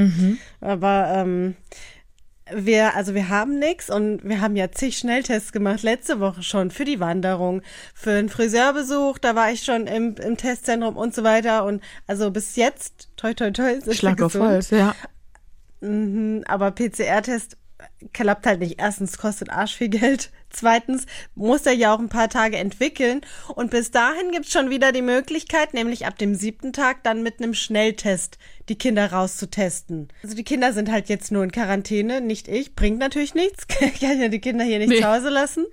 Aber 0.61 1.11
ähm, 1.15 1.55
wir, 2.53 2.95
also 2.95 3.13
wir 3.13 3.29
haben 3.29 3.59
nix 3.59 3.89
und 3.89 4.23
wir 4.23 4.41
haben 4.41 4.55
ja 4.55 4.71
zig 4.71 4.97
Schnelltests 4.97 5.51
gemacht, 5.51 5.83
letzte 5.83 6.19
Woche 6.19 6.43
schon 6.43 6.71
für 6.71 6.85
die 6.85 6.99
Wanderung, 6.99 7.61
für 7.93 8.11
einen 8.11 8.29
Friseurbesuch, 8.29 9.17
da 9.17 9.35
war 9.35 9.51
ich 9.51 9.63
schon 9.63 9.87
im, 9.87 10.15
im 10.15 10.37
Testzentrum 10.37 10.95
und 10.95 11.13
so 11.13 11.23
weiter. 11.23 11.65
Und 11.65 11.81
also 12.05 12.31
bis 12.31 12.55
jetzt, 12.55 13.09
toi 13.17 13.33
toi 13.33 13.51
toi, 13.51 13.79
sind 13.79 13.95
Schlag 13.95 14.19
wir 14.19 14.27
auf. 14.27 14.35
Holz, 14.35 14.69
ja. 14.69 14.95
Mhm, 15.81 16.43
aber 16.47 16.71
PCR-Test 16.71 17.57
klappt 18.13 18.45
halt 18.45 18.59
nicht. 18.59 18.79
Erstens 18.79 19.17
kostet 19.17 19.49
Arsch 19.49 19.75
viel 19.75 19.89
Geld. 19.89 20.31
Zweitens 20.49 21.05
muss 21.35 21.65
er 21.65 21.73
ja 21.73 21.93
auch 21.93 21.99
ein 21.99 22.09
paar 22.09 22.29
Tage 22.29 22.57
entwickeln. 22.57 23.21
Und 23.55 23.71
bis 23.71 23.91
dahin 23.91 24.31
gibt's 24.31 24.51
schon 24.51 24.69
wieder 24.69 24.91
die 24.91 25.01
Möglichkeit, 25.01 25.73
nämlich 25.73 26.05
ab 26.05 26.17
dem 26.17 26.35
siebten 26.35 26.73
Tag 26.73 27.03
dann 27.03 27.21
mit 27.23 27.39
einem 27.41 27.53
Schnelltest 27.53 28.37
die 28.69 28.77
Kinder 28.77 29.11
rauszutesten. 29.11 30.07
Also 30.23 30.35
die 30.35 30.43
Kinder 30.43 30.73
sind 30.73 30.91
halt 30.91 31.09
jetzt 31.09 31.31
nur 31.31 31.43
in 31.43 31.51
Quarantäne, 31.51 32.21
nicht 32.21 32.47
ich. 32.47 32.75
Bringt 32.75 32.99
natürlich 32.99 33.35
nichts. 33.35 33.65
Ich 33.79 33.99
kann 33.99 34.19
ja 34.19 34.27
die 34.29 34.39
Kinder 34.41 34.63
hier 34.63 34.79
nicht 34.79 34.89
Nee. 34.89 35.01
zu 35.01 35.07
Hause 35.07 35.29
lassen. 35.29 35.65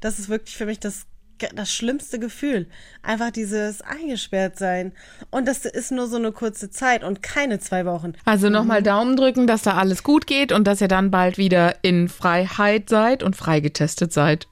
Das 0.00 0.18
ist 0.18 0.28
wirklich 0.28 0.56
für 0.56 0.66
mich 0.66 0.80
das 0.80 1.06
das 1.54 1.72
schlimmste 1.72 2.18
Gefühl. 2.18 2.66
Einfach 3.02 3.30
dieses 3.30 3.82
eingesperrt 3.82 4.58
sein. 4.58 4.92
Und 5.30 5.48
das 5.48 5.64
ist 5.64 5.92
nur 5.92 6.06
so 6.06 6.16
eine 6.16 6.32
kurze 6.32 6.70
Zeit 6.70 7.04
und 7.04 7.22
keine 7.22 7.58
zwei 7.58 7.86
Wochen. 7.86 8.12
Also 8.24 8.48
nochmal 8.48 8.82
Daumen 8.82 9.16
drücken, 9.16 9.46
dass 9.46 9.62
da 9.62 9.74
alles 9.74 10.02
gut 10.02 10.26
geht 10.26 10.52
und 10.52 10.66
dass 10.66 10.80
ihr 10.80 10.88
dann 10.88 11.10
bald 11.10 11.38
wieder 11.38 11.76
in 11.82 12.08
Freiheit 12.08 12.88
seid 12.88 13.22
und 13.22 13.36
freigetestet 13.36 14.12
seid. 14.12 14.46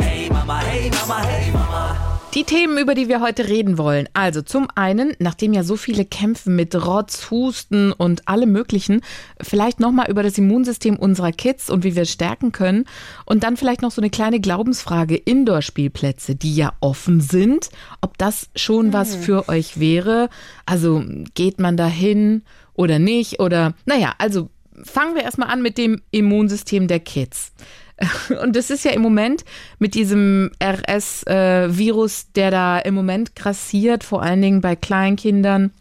Hey 0.00 0.28
Mama, 0.30 0.60
hey 0.60 0.90
Mama, 0.90 1.22
hey 1.24 1.50
Mama. 1.52 2.13
Die 2.34 2.42
Themen, 2.42 2.78
über 2.78 2.96
die 2.96 3.08
wir 3.08 3.20
heute 3.20 3.48
reden 3.48 3.78
wollen. 3.78 4.08
Also 4.12 4.42
zum 4.42 4.66
einen, 4.74 5.14
nachdem 5.20 5.52
ja 5.52 5.62
so 5.62 5.76
viele 5.76 6.04
kämpfen 6.04 6.56
mit 6.56 6.74
Rotz, 6.74 7.30
Husten 7.30 7.92
und 7.92 8.26
allem 8.26 8.50
Möglichen, 8.50 9.02
vielleicht 9.40 9.78
nochmal 9.78 10.10
über 10.10 10.24
das 10.24 10.36
Immunsystem 10.36 10.96
unserer 10.96 11.30
Kids 11.30 11.70
und 11.70 11.84
wie 11.84 11.94
wir 11.94 12.02
es 12.02 12.10
stärken 12.10 12.50
können. 12.50 12.86
Und 13.24 13.44
dann 13.44 13.56
vielleicht 13.56 13.82
noch 13.82 13.92
so 13.92 14.00
eine 14.00 14.10
kleine 14.10 14.40
Glaubensfrage. 14.40 15.14
Indoor-Spielplätze, 15.14 16.34
die 16.34 16.56
ja 16.56 16.72
offen 16.80 17.20
sind, 17.20 17.70
ob 18.00 18.18
das 18.18 18.48
schon 18.56 18.92
was 18.92 19.14
für 19.14 19.48
euch 19.48 19.78
wäre. 19.78 20.28
Also 20.66 21.04
geht 21.34 21.60
man 21.60 21.76
da 21.76 21.86
hin 21.86 22.42
oder 22.72 22.98
nicht? 22.98 23.38
Oder 23.38 23.74
naja, 23.86 24.12
also 24.18 24.50
fangen 24.82 25.14
wir 25.14 25.22
erstmal 25.22 25.50
an 25.50 25.62
mit 25.62 25.78
dem 25.78 26.02
Immunsystem 26.10 26.88
der 26.88 26.98
Kids. 26.98 27.52
Und 28.42 28.56
das 28.56 28.70
ist 28.70 28.84
ja 28.84 28.90
im 28.90 29.02
Moment 29.02 29.44
mit 29.78 29.94
diesem 29.94 30.50
RS-Virus, 30.62 32.32
der 32.32 32.50
da 32.50 32.78
im 32.78 32.94
Moment 32.94 33.36
grassiert, 33.36 34.04
vor 34.04 34.22
allen 34.22 34.42
Dingen 34.42 34.60
bei 34.60 34.76
Kleinkindern. 34.76 35.72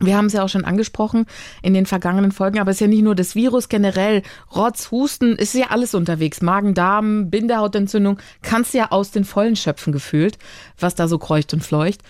Wir 0.00 0.16
haben 0.16 0.26
es 0.26 0.32
ja 0.32 0.42
auch 0.42 0.48
schon 0.48 0.64
angesprochen 0.64 1.26
in 1.62 1.72
den 1.72 1.86
vergangenen 1.86 2.32
Folgen, 2.32 2.58
aber 2.58 2.70
es 2.70 2.76
ist 2.76 2.80
ja 2.80 2.86
nicht 2.88 3.02
nur 3.02 3.14
das 3.14 3.34
Virus 3.34 3.68
generell. 3.68 4.22
Rotz, 4.54 4.90
Husten, 4.90 5.36
ist 5.36 5.54
ja 5.54 5.70
alles 5.70 5.94
unterwegs. 5.94 6.42
Magen, 6.42 6.74
Darm, 6.74 7.30
Bindehautentzündung, 7.30 8.18
kannst 8.42 8.74
du 8.74 8.78
ja 8.78 8.90
aus 8.90 9.12
den 9.12 9.24
Vollen 9.24 9.56
schöpfen 9.56 9.92
gefühlt, 9.92 10.38
was 10.78 10.94
da 10.94 11.08
so 11.08 11.18
kreucht 11.18 11.54
und 11.54 11.62
fleucht. 11.62 12.02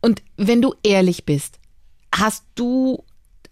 Und 0.00 0.22
wenn 0.36 0.60
du 0.60 0.74
ehrlich 0.82 1.24
bist, 1.24 1.58
hast 2.14 2.44
du, 2.54 3.04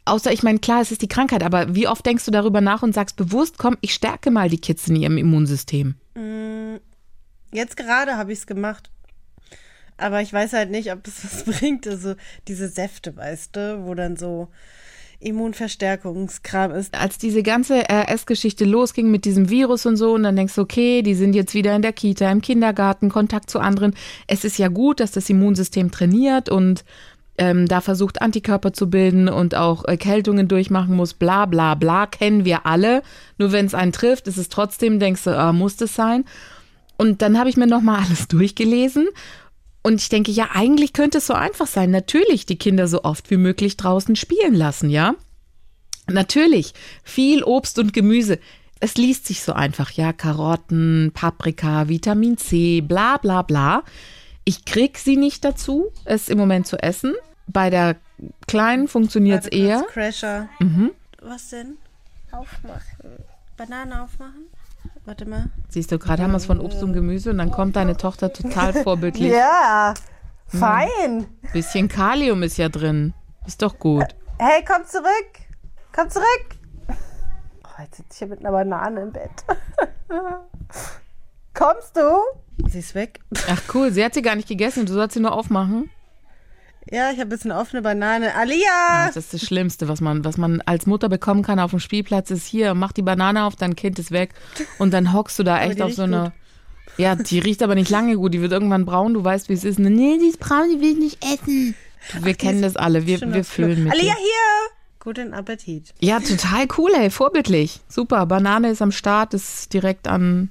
außer 0.04 0.32
ich 0.32 0.42
meine, 0.42 0.58
klar, 0.58 0.80
es 0.80 0.92
ist 0.92 1.02
die 1.02 1.08
Krankheit, 1.08 1.42
aber 1.42 1.74
wie 1.74 1.88
oft 1.88 2.04
denkst 2.04 2.24
du 2.24 2.30
darüber 2.30 2.60
nach 2.60 2.82
und 2.82 2.94
sagst 2.94 3.16
bewusst, 3.16 3.58
komm, 3.58 3.76
ich 3.80 3.94
stärke 3.94 4.30
mal 4.30 4.48
die 4.48 4.60
Kids 4.60 4.88
in 4.88 4.96
ihrem 4.96 5.18
Immunsystem? 5.18 5.94
Jetzt 7.52 7.76
gerade 7.76 8.16
habe 8.16 8.32
ich 8.32 8.40
es 8.40 8.46
gemacht. 8.46 8.90
Aber 9.96 10.20
ich 10.20 10.32
weiß 10.32 10.54
halt 10.54 10.70
nicht, 10.70 10.92
ob 10.92 11.06
es 11.06 11.24
was 11.24 11.44
bringt. 11.44 11.86
Also 11.86 12.14
diese 12.48 12.68
Säfte, 12.68 13.16
weißt 13.16 13.56
du, 13.56 13.84
wo 13.84 13.94
dann 13.94 14.16
so, 14.16 14.48
Immunverstärkungskram 15.20 16.72
ist. 16.72 16.94
als 16.94 17.18
diese 17.18 17.42
ganze 17.42 17.84
RS-Geschichte 17.88 18.64
losging 18.64 19.10
mit 19.10 19.24
diesem 19.24 19.48
Virus 19.48 19.86
und 19.86 19.96
so, 19.96 20.12
und 20.12 20.22
dann 20.22 20.36
denkst 20.36 20.54
du, 20.54 20.60
okay, 20.60 21.02
die 21.02 21.14
sind 21.14 21.34
jetzt 21.34 21.54
wieder 21.54 21.74
in 21.74 21.82
der 21.82 21.92
Kita, 21.92 22.30
im 22.30 22.42
Kindergarten, 22.42 23.08
Kontakt 23.08 23.50
zu 23.50 23.58
anderen. 23.58 23.94
Es 24.26 24.44
ist 24.44 24.58
ja 24.58 24.68
gut, 24.68 25.00
dass 25.00 25.12
das 25.12 25.30
Immunsystem 25.30 25.90
trainiert 25.90 26.48
und 26.50 26.84
ähm, 27.36 27.66
da 27.66 27.80
versucht, 27.80 28.22
Antikörper 28.22 28.72
zu 28.72 28.88
bilden 28.88 29.28
und 29.28 29.54
auch 29.54 29.84
Erkältungen 29.84 30.48
durchmachen 30.48 30.94
muss, 30.94 31.14
bla 31.14 31.46
bla 31.46 31.74
bla, 31.74 32.06
kennen 32.06 32.44
wir 32.44 32.66
alle. 32.66 33.02
Nur 33.38 33.52
wenn 33.52 33.66
es 33.66 33.74
einen 33.74 33.92
trifft, 33.92 34.28
ist 34.28 34.36
es 34.36 34.48
trotzdem, 34.48 34.98
denkst 35.00 35.24
du, 35.24 35.36
ah, 35.36 35.52
muss 35.52 35.76
das 35.76 35.94
sein? 35.94 36.24
Und 36.96 37.22
dann 37.22 37.38
habe 37.38 37.48
ich 37.48 37.56
mir 37.56 37.66
nochmal 37.66 38.04
alles 38.06 38.28
durchgelesen. 38.28 39.08
Und 39.82 40.00
ich 40.00 40.08
denke, 40.08 40.32
ja, 40.32 40.48
eigentlich 40.54 40.92
könnte 40.92 41.18
es 41.18 41.26
so 41.26 41.34
einfach 41.34 41.66
sein. 41.66 41.90
Natürlich 41.90 42.46
die 42.46 42.56
Kinder 42.56 42.88
so 42.88 43.04
oft 43.04 43.30
wie 43.30 43.36
möglich 43.36 43.76
draußen 43.76 44.16
spielen 44.16 44.54
lassen, 44.54 44.88
ja? 44.88 45.14
Natürlich, 46.06 46.74
viel 47.02 47.42
Obst 47.42 47.78
und 47.78 47.92
Gemüse. 47.92 48.38
Es 48.80 48.96
liest 48.96 49.26
sich 49.26 49.42
so 49.42 49.52
einfach, 49.52 49.90
ja, 49.90 50.12
Karotten, 50.12 51.10
Paprika, 51.14 51.88
Vitamin 51.88 52.36
C, 52.38 52.80
bla 52.80 53.16
bla 53.18 53.42
bla. 53.42 53.82
Ich 54.44 54.64
krieg 54.64 54.98
sie 54.98 55.16
nicht 55.16 55.44
dazu, 55.44 55.90
es 56.04 56.28
im 56.28 56.38
Moment 56.38 56.66
zu 56.66 56.76
essen. 56.82 57.14
Bei 57.46 57.70
der 57.70 57.96
Kleinen 58.46 58.88
funktioniert 58.88 59.44
es 59.44 59.48
eher. 59.48 59.82
Crasher. 59.88 60.48
Mhm. 60.60 60.90
Was 61.22 61.50
denn? 61.50 61.78
Aufmachen. 62.30 63.24
Banane 63.56 64.02
aufmachen? 64.02 64.46
Warte 65.04 65.26
mal. 65.26 65.50
Siehst 65.68 65.92
du, 65.92 65.98
gerade 65.98 66.22
haben 66.22 66.32
wir 66.32 66.36
es 66.36 66.46
von 66.46 66.60
Obst 66.60 66.82
und 66.82 66.92
Gemüse 66.92 67.30
und 67.30 67.38
dann 67.38 67.50
kommt 67.50 67.76
deine 67.76 67.96
Tochter 67.96 68.32
total 68.32 68.72
vorbildlich. 68.82 69.32
Ja, 69.32 69.94
fein. 70.46 71.26
Bisschen 71.52 71.88
Kalium 71.88 72.42
ist 72.42 72.56
ja 72.56 72.68
drin. 72.68 73.14
Ist 73.46 73.62
doch 73.62 73.78
gut. 73.78 74.06
Hey, 74.38 74.64
komm 74.66 74.84
zurück. 74.86 75.30
Komm 75.92 76.10
zurück. 76.10 76.56
Oh, 76.88 77.82
jetzt 77.82 77.96
sitze 77.96 78.08
ich 78.12 78.18
hier 78.18 78.28
mit 78.28 78.40
einer 78.40 78.50
Banane 78.52 79.00
im 79.02 79.12
Bett. 79.12 79.30
Kommst 81.54 81.96
du? 81.96 82.20
Sie 82.68 82.78
ist 82.78 82.94
weg. 82.94 83.20
Ach 83.48 83.62
cool, 83.74 83.92
sie 83.92 84.04
hat 84.04 84.14
sie 84.14 84.22
gar 84.22 84.36
nicht 84.36 84.48
gegessen, 84.48 84.86
du 84.86 84.92
sollst 84.92 85.14
sie 85.14 85.20
nur 85.20 85.32
aufmachen. 85.32 85.90
Ja, 86.90 87.10
ich 87.10 87.18
habe 87.18 87.22
ein 87.22 87.28
bisschen 87.30 87.52
offene 87.52 87.80
Banane. 87.80 88.34
Alia! 88.34 89.06
Das 89.06 89.16
ist 89.16 89.32
das 89.32 89.42
Schlimmste, 89.42 89.88
was 89.88 90.00
man, 90.00 90.24
was 90.24 90.36
man 90.36 90.60
als 90.62 90.86
Mutter 90.86 91.08
bekommen 91.08 91.42
kann 91.42 91.58
auf 91.58 91.70
dem 91.70 91.80
Spielplatz, 91.80 92.30
ist 92.30 92.46
hier, 92.46 92.74
mach 92.74 92.92
die 92.92 93.02
Banane 93.02 93.44
auf, 93.44 93.56
dein 93.56 93.74
Kind 93.74 93.98
ist 93.98 94.10
weg. 94.10 94.34
Und 94.78 94.92
dann 94.92 95.12
hockst 95.12 95.38
du 95.38 95.42
da 95.42 95.60
echt 95.62 95.80
auf 95.80 95.94
so 95.94 96.02
eine. 96.02 96.32
Ja, 96.98 97.16
die 97.16 97.38
riecht 97.38 97.62
aber 97.62 97.74
nicht 97.74 97.90
lange 97.90 98.16
gut, 98.16 98.34
die 98.34 98.40
wird 98.40 98.52
irgendwann 98.52 98.84
braun, 98.84 99.14
du 99.14 99.24
weißt, 99.24 99.48
wie 99.48 99.54
es 99.54 99.64
ist. 99.64 99.78
Nee, 99.78 100.18
die 100.20 100.28
ist 100.28 100.38
braun, 100.38 100.68
die 100.72 100.80
will 100.80 100.92
ich 100.92 100.98
nicht 100.98 101.24
essen. 101.24 101.74
Wir 102.20 102.34
kennen 102.34 102.60
das 102.60 102.76
alle, 102.76 103.06
wir, 103.06 103.20
wir 103.20 103.44
fühlen 103.44 103.84
mit. 103.84 103.92
Alia, 103.92 104.14
hier! 104.14 104.74
Guten 105.00 105.34
Appetit. 105.34 105.92
Ja, 106.00 106.20
total 106.20 106.66
cool, 106.78 106.90
ey, 106.94 107.10
vorbildlich. 107.10 107.80
Super, 107.88 108.26
Banane 108.26 108.70
ist 108.70 108.80
am 108.80 108.92
Start, 108.92 109.34
ist 109.34 109.72
direkt 109.72 110.06
an, 110.06 110.50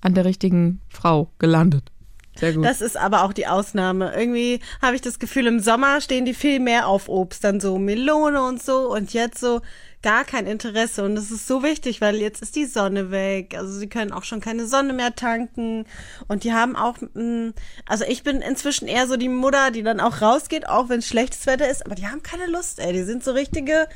an 0.00 0.14
der 0.14 0.24
richtigen 0.24 0.80
Frau 0.88 1.30
gelandet. 1.38 1.90
Sehr 2.36 2.52
gut. 2.52 2.64
Das 2.64 2.80
ist 2.80 2.96
aber 2.96 3.24
auch 3.24 3.32
die 3.32 3.48
Ausnahme. 3.48 4.12
Irgendwie 4.16 4.60
habe 4.80 4.94
ich 4.94 5.02
das 5.02 5.18
Gefühl, 5.18 5.48
im 5.48 5.58
Sommer 5.58 6.00
stehen 6.00 6.24
die 6.24 6.34
viel 6.34 6.60
mehr 6.60 6.86
auf 6.86 7.08
Obst, 7.08 7.42
dann 7.42 7.58
so 7.58 7.78
Melone 7.78 8.40
und 8.44 8.62
so 8.62 8.92
und 8.92 9.12
jetzt 9.12 9.40
so 9.40 9.60
gar 10.02 10.22
kein 10.24 10.46
Interesse 10.46 11.04
und 11.04 11.16
das 11.16 11.32
ist 11.32 11.48
so 11.48 11.64
wichtig, 11.64 12.00
weil 12.00 12.14
jetzt 12.14 12.40
ist 12.40 12.54
die 12.54 12.66
Sonne 12.66 13.10
weg. 13.10 13.56
Also 13.58 13.72
sie 13.76 13.88
können 13.88 14.12
auch 14.12 14.22
schon 14.22 14.40
keine 14.40 14.68
Sonne 14.68 14.92
mehr 14.92 15.16
tanken 15.16 15.84
und 16.28 16.44
die 16.44 16.52
haben 16.52 16.76
auch, 16.76 16.98
mh, 17.14 17.50
also 17.86 18.04
ich 18.06 18.22
bin 18.22 18.40
inzwischen 18.40 18.86
eher 18.86 19.08
so 19.08 19.16
die 19.16 19.28
Mutter, 19.28 19.72
die 19.72 19.82
dann 19.82 19.98
auch 19.98 20.22
rausgeht, 20.22 20.68
auch 20.68 20.88
wenn 20.88 21.00
es 21.00 21.08
schlechtes 21.08 21.46
Wetter 21.48 21.68
ist, 21.68 21.84
aber 21.84 21.96
die 21.96 22.06
haben 22.06 22.22
keine 22.22 22.46
Lust, 22.46 22.78
ey. 22.78 22.92
Die 22.92 23.02
sind 23.02 23.24
so 23.24 23.32
richtige, 23.32 23.88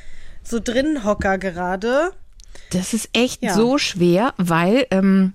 so 0.43 0.59
Drinnenhocker 0.59 1.39
gerade. 1.39 2.11
Das 2.73 2.93
ist 2.93 3.09
echt 3.13 3.45
Ja. 3.45 3.55
so 3.55 3.79
schwer, 3.79 4.35
weil 4.39 4.89
ähm, 4.91 5.35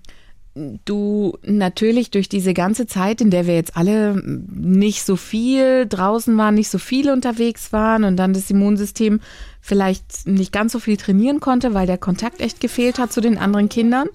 du 0.85 1.37
natürlich 1.43 2.11
durch 2.11 2.29
diese 2.29 2.53
ganze 2.53 2.87
Zeit, 2.87 3.21
in 3.21 3.29
der 3.29 3.47
wir 3.47 3.55
jetzt 3.55 3.77
alle 3.77 4.15
nicht 4.23 5.03
so 5.03 5.15
viel 5.15 5.85
draußen 5.85 6.37
waren, 6.37 6.55
nicht 6.55 6.69
so 6.69 6.77
viel 6.77 7.11
unterwegs 7.11 7.71
waren 7.73 8.03
und 8.03 8.17
dann 8.17 8.33
das 8.33 8.49
Immunsystem 8.49 9.19
vielleicht 9.61 10.25
nicht 10.25 10.51
ganz 10.51 10.71
so 10.71 10.79
viel 10.79 10.97
trainieren 10.97 11.39
konnte, 11.39 11.73
weil 11.73 11.87
der 11.87 11.97
Kontakt 11.97 12.41
echt 12.41 12.59
gefehlt 12.59 12.99
hat 12.99 13.11
zu 13.11 13.21
den 13.21 13.37
anderen 13.37 13.69
Kindern, 13.69 14.07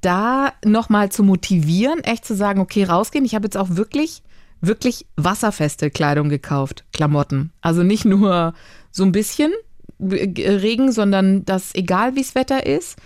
da 0.00 0.52
nochmal 0.64 1.10
zu 1.10 1.22
motivieren, 1.22 2.00
echt 2.00 2.24
zu 2.24 2.34
sagen, 2.34 2.60
okay, 2.60 2.84
rausgehen. 2.84 3.24
Ich 3.24 3.34
habe 3.34 3.46
jetzt 3.46 3.56
auch 3.56 3.70
wirklich, 3.70 4.22
wirklich 4.60 5.06
wasserfeste 5.16 5.90
Kleidung 5.90 6.28
gekauft, 6.28 6.84
Klamotten. 6.92 7.52
Also 7.60 7.82
nicht 7.82 8.04
nur 8.04 8.54
so 8.90 9.04
ein 9.04 9.12
bisschen 9.12 9.52
Regen, 10.00 10.92
sondern 10.92 11.44
dass 11.44 11.74
egal 11.74 12.14
wie 12.14 12.22
das 12.22 12.34
Wetter 12.34 12.66
ist, 12.66 12.96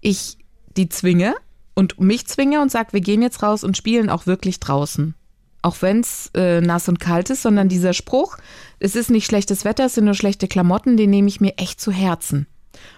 ich 0.00 0.38
die 0.76 0.88
zwinge 0.88 1.34
und 1.74 2.00
mich 2.00 2.26
zwinge 2.26 2.60
und 2.60 2.70
sage, 2.70 2.92
wir 2.92 3.00
gehen 3.00 3.22
jetzt 3.22 3.42
raus 3.42 3.64
und 3.64 3.76
spielen 3.76 4.10
auch 4.10 4.26
wirklich 4.26 4.60
draußen. 4.60 5.14
Auch 5.62 5.82
wenn 5.82 6.00
es 6.00 6.30
äh, 6.34 6.60
nass 6.60 6.88
und 6.88 7.00
kalt 7.00 7.30
ist, 7.30 7.42
sondern 7.42 7.68
dieser 7.68 7.92
Spruch, 7.92 8.38
es 8.78 8.96
ist 8.96 9.10
nicht 9.10 9.26
schlechtes 9.26 9.64
Wetter, 9.64 9.86
es 9.86 9.94
sind 9.94 10.06
nur 10.06 10.14
schlechte 10.14 10.48
Klamotten, 10.48 10.96
den 10.96 11.10
nehme 11.10 11.28
ich 11.28 11.40
mir 11.40 11.58
echt 11.58 11.80
zu 11.80 11.92
Herzen. 11.92 12.46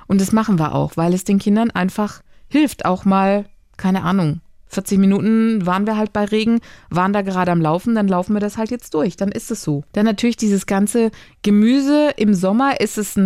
Und 0.07 0.21
das 0.21 0.33
machen 0.33 0.59
wir 0.59 0.75
auch, 0.75 0.97
weil 0.97 1.13
es 1.15 1.25
den 1.25 1.39
Kindern 1.39 1.71
einfach 1.71 2.23
hilft, 2.49 2.85
auch 2.85 3.05
mal, 3.05 3.47
keine 3.77 4.05
Ahnung, 4.05 4.41
40 4.73 4.99
Minuten 4.99 5.67
waren 5.67 5.87
wir 5.87 5.97
halt 5.97 6.13
bei 6.13 6.25
Regen, 6.25 6.61
waren 6.89 7.13
da 7.13 7.23
gerade 7.23 7.53
am 7.53 7.61
Laufen, 7.61 7.95
dann 7.95 8.09
laufen 8.09 8.33
wir 8.33 8.41
das 8.41 8.57
halt 8.57 8.71
jetzt 8.71 8.95
durch, 8.95 9.17
dann 9.17 9.31
ist 9.31 9.51
es 9.51 9.63
so. 9.63 9.85
Dann 9.93 10.07
natürlich 10.07 10.37
dieses 10.37 10.67
ganze 10.67 11.11
Gemüse 11.43 12.11
im 12.17 12.33
Sommer 12.35 12.81
ist 12.81 12.97
es 12.97 13.17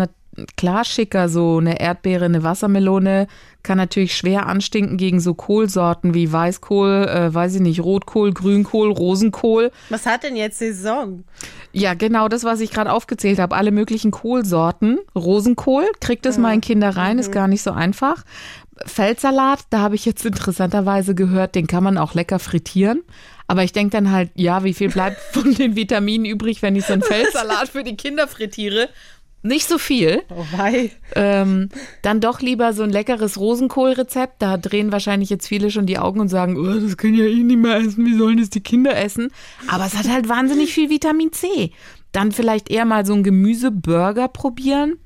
klar 0.56 0.84
schicker, 0.84 1.28
so 1.28 1.58
eine 1.58 1.80
Erdbeere, 1.80 2.26
eine 2.26 2.42
Wassermelone 2.42 3.26
kann 3.62 3.78
natürlich 3.78 4.16
schwer 4.16 4.46
anstinken 4.46 4.96
gegen 4.96 5.18
so 5.20 5.34
Kohlsorten 5.34 6.14
wie 6.14 6.32
Weißkohl, 6.32 7.08
äh, 7.08 7.34
weiß 7.34 7.56
ich 7.56 7.60
nicht, 7.60 7.80
Rotkohl, 7.80 8.32
Grünkohl, 8.32 8.92
Rosenkohl. 8.92 9.72
Was 9.88 10.06
hat 10.06 10.22
denn 10.22 10.36
jetzt 10.36 10.58
Saison? 10.58 11.24
Ja, 11.72 11.94
genau 11.94 12.28
das, 12.28 12.44
was 12.44 12.60
ich 12.60 12.70
gerade 12.70 12.92
aufgezählt 12.92 13.40
habe. 13.40 13.56
Alle 13.56 13.72
möglichen 13.72 14.12
Kohlsorten. 14.12 15.00
Rosenkohl, 15.16 15.86
kriegt 16.00 16.26
es 16.26 16.38
mal 16.38 16.54
in 16.54 16.60
Kinder 16.60 16.90
rein, 16.90 17.18
ist 17.18 17.32
gar 17.32 17.48
nicht 17.48 17.62
so 17.62 17.72
einfach. 17.72 18.24
Feldsalat, 18.84 19.60
da 19.70 19.80
habe 19.80 19.94
ich 19.94 20.04
jetzt 20.04 20.24
interessanterweise 20.24 21.14
gehört, 21.14 21.54
den 21.54 21.66
kann 21.66 21.82
man 21.82 21.98
auch 21.98 22.14
lecker 22.14 22.38
frittieren. 22.38 23.02
Aber 23.48 23.62
ich 23.62 23.72
denke 23.72 23.92
dann 23.92 24.10
halt, 24.10 24.30
ja, 24.34 24.64
wie 24.64 24.74
viel 24.74 24.90
bleibt 24.90 25.18
von 25.32 25.54
den 25.54 25.76
Vitaminen 25.76 26.24
übrig, 26.24 26.62
wenn 26.62 26.76
ich 26.76 26.84
so 26.84 26.92
einen 26.92 27.02
Feldsalat 27.02 27.68
für 27.68 27.84
die 27.84 27.96
Kinder 27.96 28.26
frittiere? 28.28 28.88
Nicht 29.46 29.68
so 29.68 29.78
viel. 29.78 30.22
Oh 30.28 30.44
wei. 30.56 30.90
Ähm, 31.14 31.68
dann 32.02 32.20
doch 32.20 32.40
lieber 32.40 32.72
so 32.72 32.82
ein 32.82 32.90
leckeres 32.90 33.38
Rosenkohlrezept. 33.38 34.42
Da 34.42 34.56
drehen 34.56 34.90
wahrscheinlich 34.90 35.30
jetzt 35.30 35.46
viele 35.46 35.70
schon 35.70 35.86
die 35.86 35.98
Augen 35.98 36.18
und 36.18 36.28
sagen, 36.28 36.56
oh, 36.58 36.80
das 36.80 36.96
können 36.96 37.14
ja 37.14 37.24
eh 37.24 37.42
nicht 37.42 37.58
mehr 37.58 37.76
essen, 37.76 38.04
wie 38.04 38.16
sollen 38.16 38.38
das 38.38 38.50
die 38.50 38.60
Kinder 38.60 38.96
essen? 38.96 39.30
Aber 39.68 39.86
es 39.86 39.96
hat 39.96 40.08
halt 40.08 40.28
wahnsinnig 40.28 40.74
viel 40.74 40.90
Vitamin 40.90 41.32
C. 41.32 41.70
Dann 42.10 42.32
vielleicht 42.32 42.70
eher 42.70 42.84
mal 42.84 43.06
so 43.06 43.14
ein 43.14 43.22
Gemüseburger 43.22 44.28
probieren. 44.28 44.98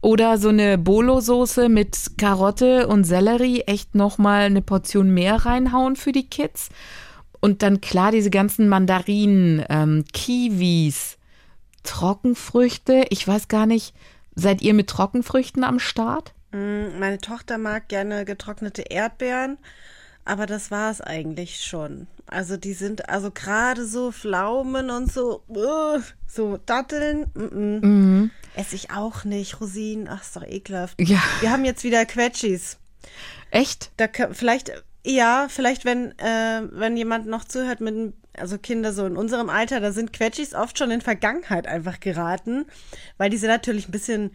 Oder 0.00 0.38
so 0.38 0.48
eine 0.48 0.78
Bolo-Soße 0.78 1.68
mit 1.68 2.12
Karotte 2.18 2.86
und 2.86 3.04
Sellerie 3.04 3.62
echt 3.62 3.94
nochmal 3.94 4.42
eine 4.42 4.62
Portion 4.62 5.10
mehr 5.10 5.46
reinhauen 5.46 5.96
für 5.96 6.12
die 6.12 6.28
Kids. 6.28 6.68
Und 7.40 7.62
dann 7.62 7.80
klar 7.80 8.10
diese 8.10 8.30
ganzen 8.30 8.68
Mandarinen, 8.68 9.64
ähm, 9.68 10.04
Kiwis, 10.12 11.18
Trockenfrüchte. 11.86 13.06
Ich 13.10 13.26
weiß 13.26 13.48
gar 13.48 13.66
nicht, 13.66 13.94
seid 14.34 14.60
ihr 14.62 14.74
mit 14.74 14.88
Trockenfrüchten 14.88 15.64
am 15.64 15.78
Start? 15.78 16.34
Mm, 16.52 16.98
Meine 16.98 17.18
Tochter 17.18 17.58
mag 17.58 17.88
gerne 17.88 18.24
getrocknete 18.24 18.82
Erdbeeren, 18.82 19.58
aber 20.24 20.46
das 20.46 20.70
war 20.70 20.90
es 20.90 21.00
eigentlich 21.00 21.64
schon. 21.64 22.06
Also 22.26 22.56
die 22.56 22.72
sind 22.72 23.08
also 23.08 23.30
gerade 23.30 23.86
so 23.86 24.10
Pflaumen 24.12 24.90
und 24.90 25.12
so, 25.12 25.42
uh, 25.48 26.00
so 26.26 26.58
Datteln, 26.66 27.26
mm 27.34 27.78
-mm. 27.78 28.30
esse 28.56 28.74
ich 28.74 28.90
auch 28.90 29.22
nicht. 29.24 29.60
Rosinen, 29.60 30.08
ach, 30.08 30.22
ist 30.22 30.34
doch 30.34 30.42
ekelhaft. 30.42 31.00
Ja. 31.00 31.22
Wir 31.40 31.50
haben 31.52 31.64
jetzt 31.64 31.84
wieder 31.84 32.04
Quetschis. 32.04 32.78
Echt? 33.52 33.92
Da 33.96 34.06
vielleicht, 34.32 34.72
ja, 35.04 35.46
vielleicht 35.48 35.84
wenn, 35.84 36.18
äh, 36.18 36.62
wenn 36.72 36.96
jemand 36.96 37.26
noch 37.28 37.44
zuhört 37.44 37.80
mit, 37.80 37.94
einem- 37.94 38.12
also 38.38 38.58
Kinder 38.58 38.92
so 38.92 39.06
in 39.06 39.16
unserem 39.16 39.48
Alter, 39.50 39.80
da 39.80 39.92
sind 39.92 40.12
Quetschis 40.12 40.54
oft 40.54 40.78
schon 40.78 40.90
in 40.90 41.00
Vergangenheit 41.00 41.66
einfach 41.66 42.00
geraten, 42.00 42.66
weil 43.18 43.30
die 43.30 43.36
sind 43.36 43.48
natürlich 43.50 43.88
ein 43.88 43.92
bisschen 43.92 44.30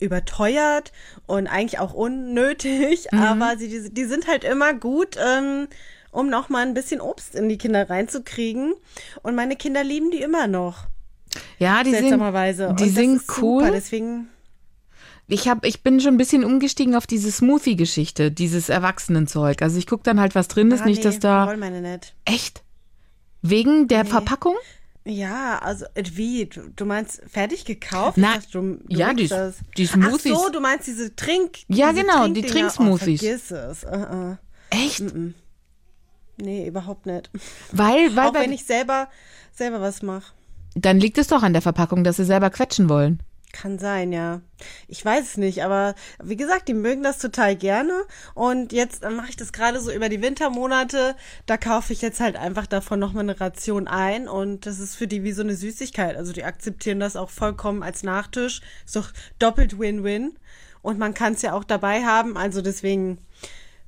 überteuert 0.00 0.92
und 1.26 1.46
eigentlich 1.46 1.78
auch 1.78 1.94
unnötig, 1.94 3.12
aber 3.14 3.56
sie, 3.58 3.68
die, 3.68 3.92
die 3.94 4.04
sind 4.04 4.26
halt 4.26 4.44
immer 4.44 4.74
gut, 4.74 5.16
ähm, 5.16 5.68
um 6.10 6.28
noch 6.28 6.48
mal 6.48 6.66
ein 6.66 6.74
bisschen 6.74 7.00
Obst 7.00 7.34
in 7.34 7.48
die 7.48 7.56
Kinder 7.56 7.88
reinzukriegen. 7.88 8.74
Und 9.22 9.34
meine 9.34 9.56
Kinder 9.56 9.82
lieben 9.84 10.10
die 10.10 10.20
immer 10.20 10.46
noch, 10.48 10.86
Ja, 11.58 11.82
die 11.84 11.90
sind, 11.90 12.00
seltsamerweise. 12.00 12.74
Die 12.78 12.88
sind 12.88 13.22
cool. 13.40 13.62
Super, 13.64 13.70
deswegen 13.70 14.28
Ich, 15.28 15.48
hab, 15.48 15.64
ich 15.64 15.82
bin 15.82 16.00
schon 16.00 16.14
ein 16.14 16.18
bisschen 16.18 16.44
umgestiegen 16.44 16.94
auf 16.96 17.06
diese 17.06 17.30
Smoothie-Geschichte, 17.32 18.30
dieses 18.30 18.68
Erwachsenenzeug. 18.68 19.62
Also 19.62 19.78
ich 19.78 19.86
gucke 19.86 20.02
dann 20.02 20.20
halt, 20.20 20.34
was 20.34 20.48
drin 20.48 20.70
ist, 20.72 20.82
Ah, 20.82 20.86
nicht, 20.86 20.98
nee, 20.98 21.04
dass 21.04 21.18
da... 21.20 21.46
wollen 21.46 21.60
meine 21.60 21.80
nicht. 21.80 22.14
Echt? 22.26 22.62
Wegen 23.42 23.88
der 23.88 24.04
Verpackung? 24.04 24.54
Ja, 25.04 25.58
also 25.58 25.84
äh, 25.94 26.04
wie? 26.14 26.46
Du, 26.46 26.60
du 26.76 26.84
meinst 26.84 27.20
fertig 27.26 27.64
gekauft? 27.64 28.16
Na, 28.18 28.34
dachte, 28.36 28.48
du, 28.52 28.60
du 28.76 28.78
ja, 28.88 29.12
die- 29.12 29.26
das. 29.26 29.56
die 29.76 29.86
Smoothies. 29.86 30.32
Ach 30.36 30.44
so, 30.44 30.50
du 30.52 30.60
meinst 30.60 30.86
diese 30.86 31.14
Trink. 31.16 31.58
Ja, 31.68 31.90
diese 31.92 32.02
genau, 32.02 32.28
die 32.28 32.34
Trinkdinger. 32.42 32.68
Trinksmoothies. 32.68 33.20
Oh, 33.22 33.26
vergiss 33.26 33.50
es. 33.50 33.84
Uh 33.84 33.88
-uh. 33.88 34.38
Echt? 34.70 35.02
Nee, 36.36 36.66
überhaupt 36.68 37.06
nicht. 37.06 37.30
Weil, 37.72 38.14
weil 38.16 38.28
Auch 38.28 38.34
wenn 38.34 38.52
ich 38.52 38.64
selber, 38.64 39.08
selber 39.52 39.80
was 39.80 40.02
mache. 40.02 40.32
dann 40.74 40.98
liegt 40.98 41.18
es 41.18 41.26
doch 41.26 41.42
an 41.42 41.52
der 41.52 41.62
Verpackung, 41.62 42.04
dass 42.04 42.16
sie 42.16 42.24
selber 42.24 42.50
quetschen 42.50 42.88
wollen. 42.88 43.20
Kann 43.52 43.78
sein, 43.78 44.12
ja. 44.12 44.40
Ich 44.88 45.04
weiß 45.04 45.22
es 45.26 45.36
nicht, 45.36 45.62
aber 45.62 45.94
wie 46.22 46.36
gesagt, 46.36 46.68
die 46.68 46.74
mögen 46.74 47.02
das 47.02 47.18
total 47.18 47.54
gerne. 47.54 48.04
Und 48.34 48.72
jetzt 48.72 49.02
äh, 49.02 49.10
mache 49.10 49.28
ich 49.28 49.36
das 49.36 49.52
gerade 49.52 49.78
so 49.78 49.92
über 49.92 50.08
die 50.08 50.22
Wintermonate. 50.22 51.14
Da 51.44 51.58
kaufe 51.58 51.92
ich 51.92 52.00
jetzt 52.00 52.18
halt 52.20 52.36
einfach 52.36 52.66
davon 52.66 52.98
nochmal 52.98 53.24
eine 53.24 53.38
Ration 53.38 53.88
ein. 53.88 54.26
Und 54.26 54.64
das 54.64 54.80
ist 54.80 54.96
für 54.96 55.06
die 55.06 55.22
wie 55.22 55.32
so 55.32 55.42
eine 55.42 55.54
Süßigkeit. 55.54 56.16
Also 56.16 56.32
die 56.32 56.44
akzeptieren 56.44 56.98
das 56.98 57.14
auch 57.14 57.28
vollkommen 57.28 57.82
als 57.82 58.02
Nachtisch. 58.02 58.62
Ist 58.86 58.96
doch 58.96 59.12
doppelt 59.38 59.78
Win-Win. 59.78 60.38
Und 60.80 60.98
man 60.98 61.12
kann 61.12 61.34
es 61.34 61.42
ja 61.42 61.52
auch 61.52 61.64
dabei 61.64 62.04
haben. 62.04 62.38
Also 62.38 62.62
deswegen 62.62 63.18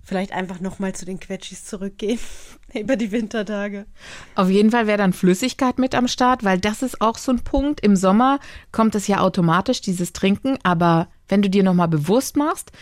vielleicht 0.04 0.32
einfach 0.32 0.60
nochmal 0.60 0.94
zu 0.94 1.04
den 1.04 1.18
Quetschis 1.20 1.64
zurückgehen. 1.64 2.18
über 2.80 2.96
die 2.96 3.12
Wintertage. 3.12 3.86
Auf 4.34 4.50
jeden 4.50 4.70
Fall 4.70 4.86
wäre 4.86 4.98
dann 4.98 5.12
Flüssigkeit 5.12 5.78
mit 5.78 5.94
am 5.94 6.08
Start, 6.08 6.44
weil 6.44 6.58
das 6.58 6.82
ist 6.82 7.00
auch 7.00 7.18
so 7.18 7.32
ein 7.32 7.40
Punkt. 7.40 7.80
Im 7.80 7.96
Sommer 7.96 8.40
kommt 8.72 8.94
es 8.94 9.06
ja 9.06 9.20
automatisch, 9.20 9.80
dieses 9.80 10.12
Trinken, 10.12 10.58
aber 10.62 11.08
wenn 11.28 11.42
du 11.42 11.50
dir 11.50 11.62
nochmal 11.62 11.88
bewusst 11.88 12.36
machst, 12.36 12.72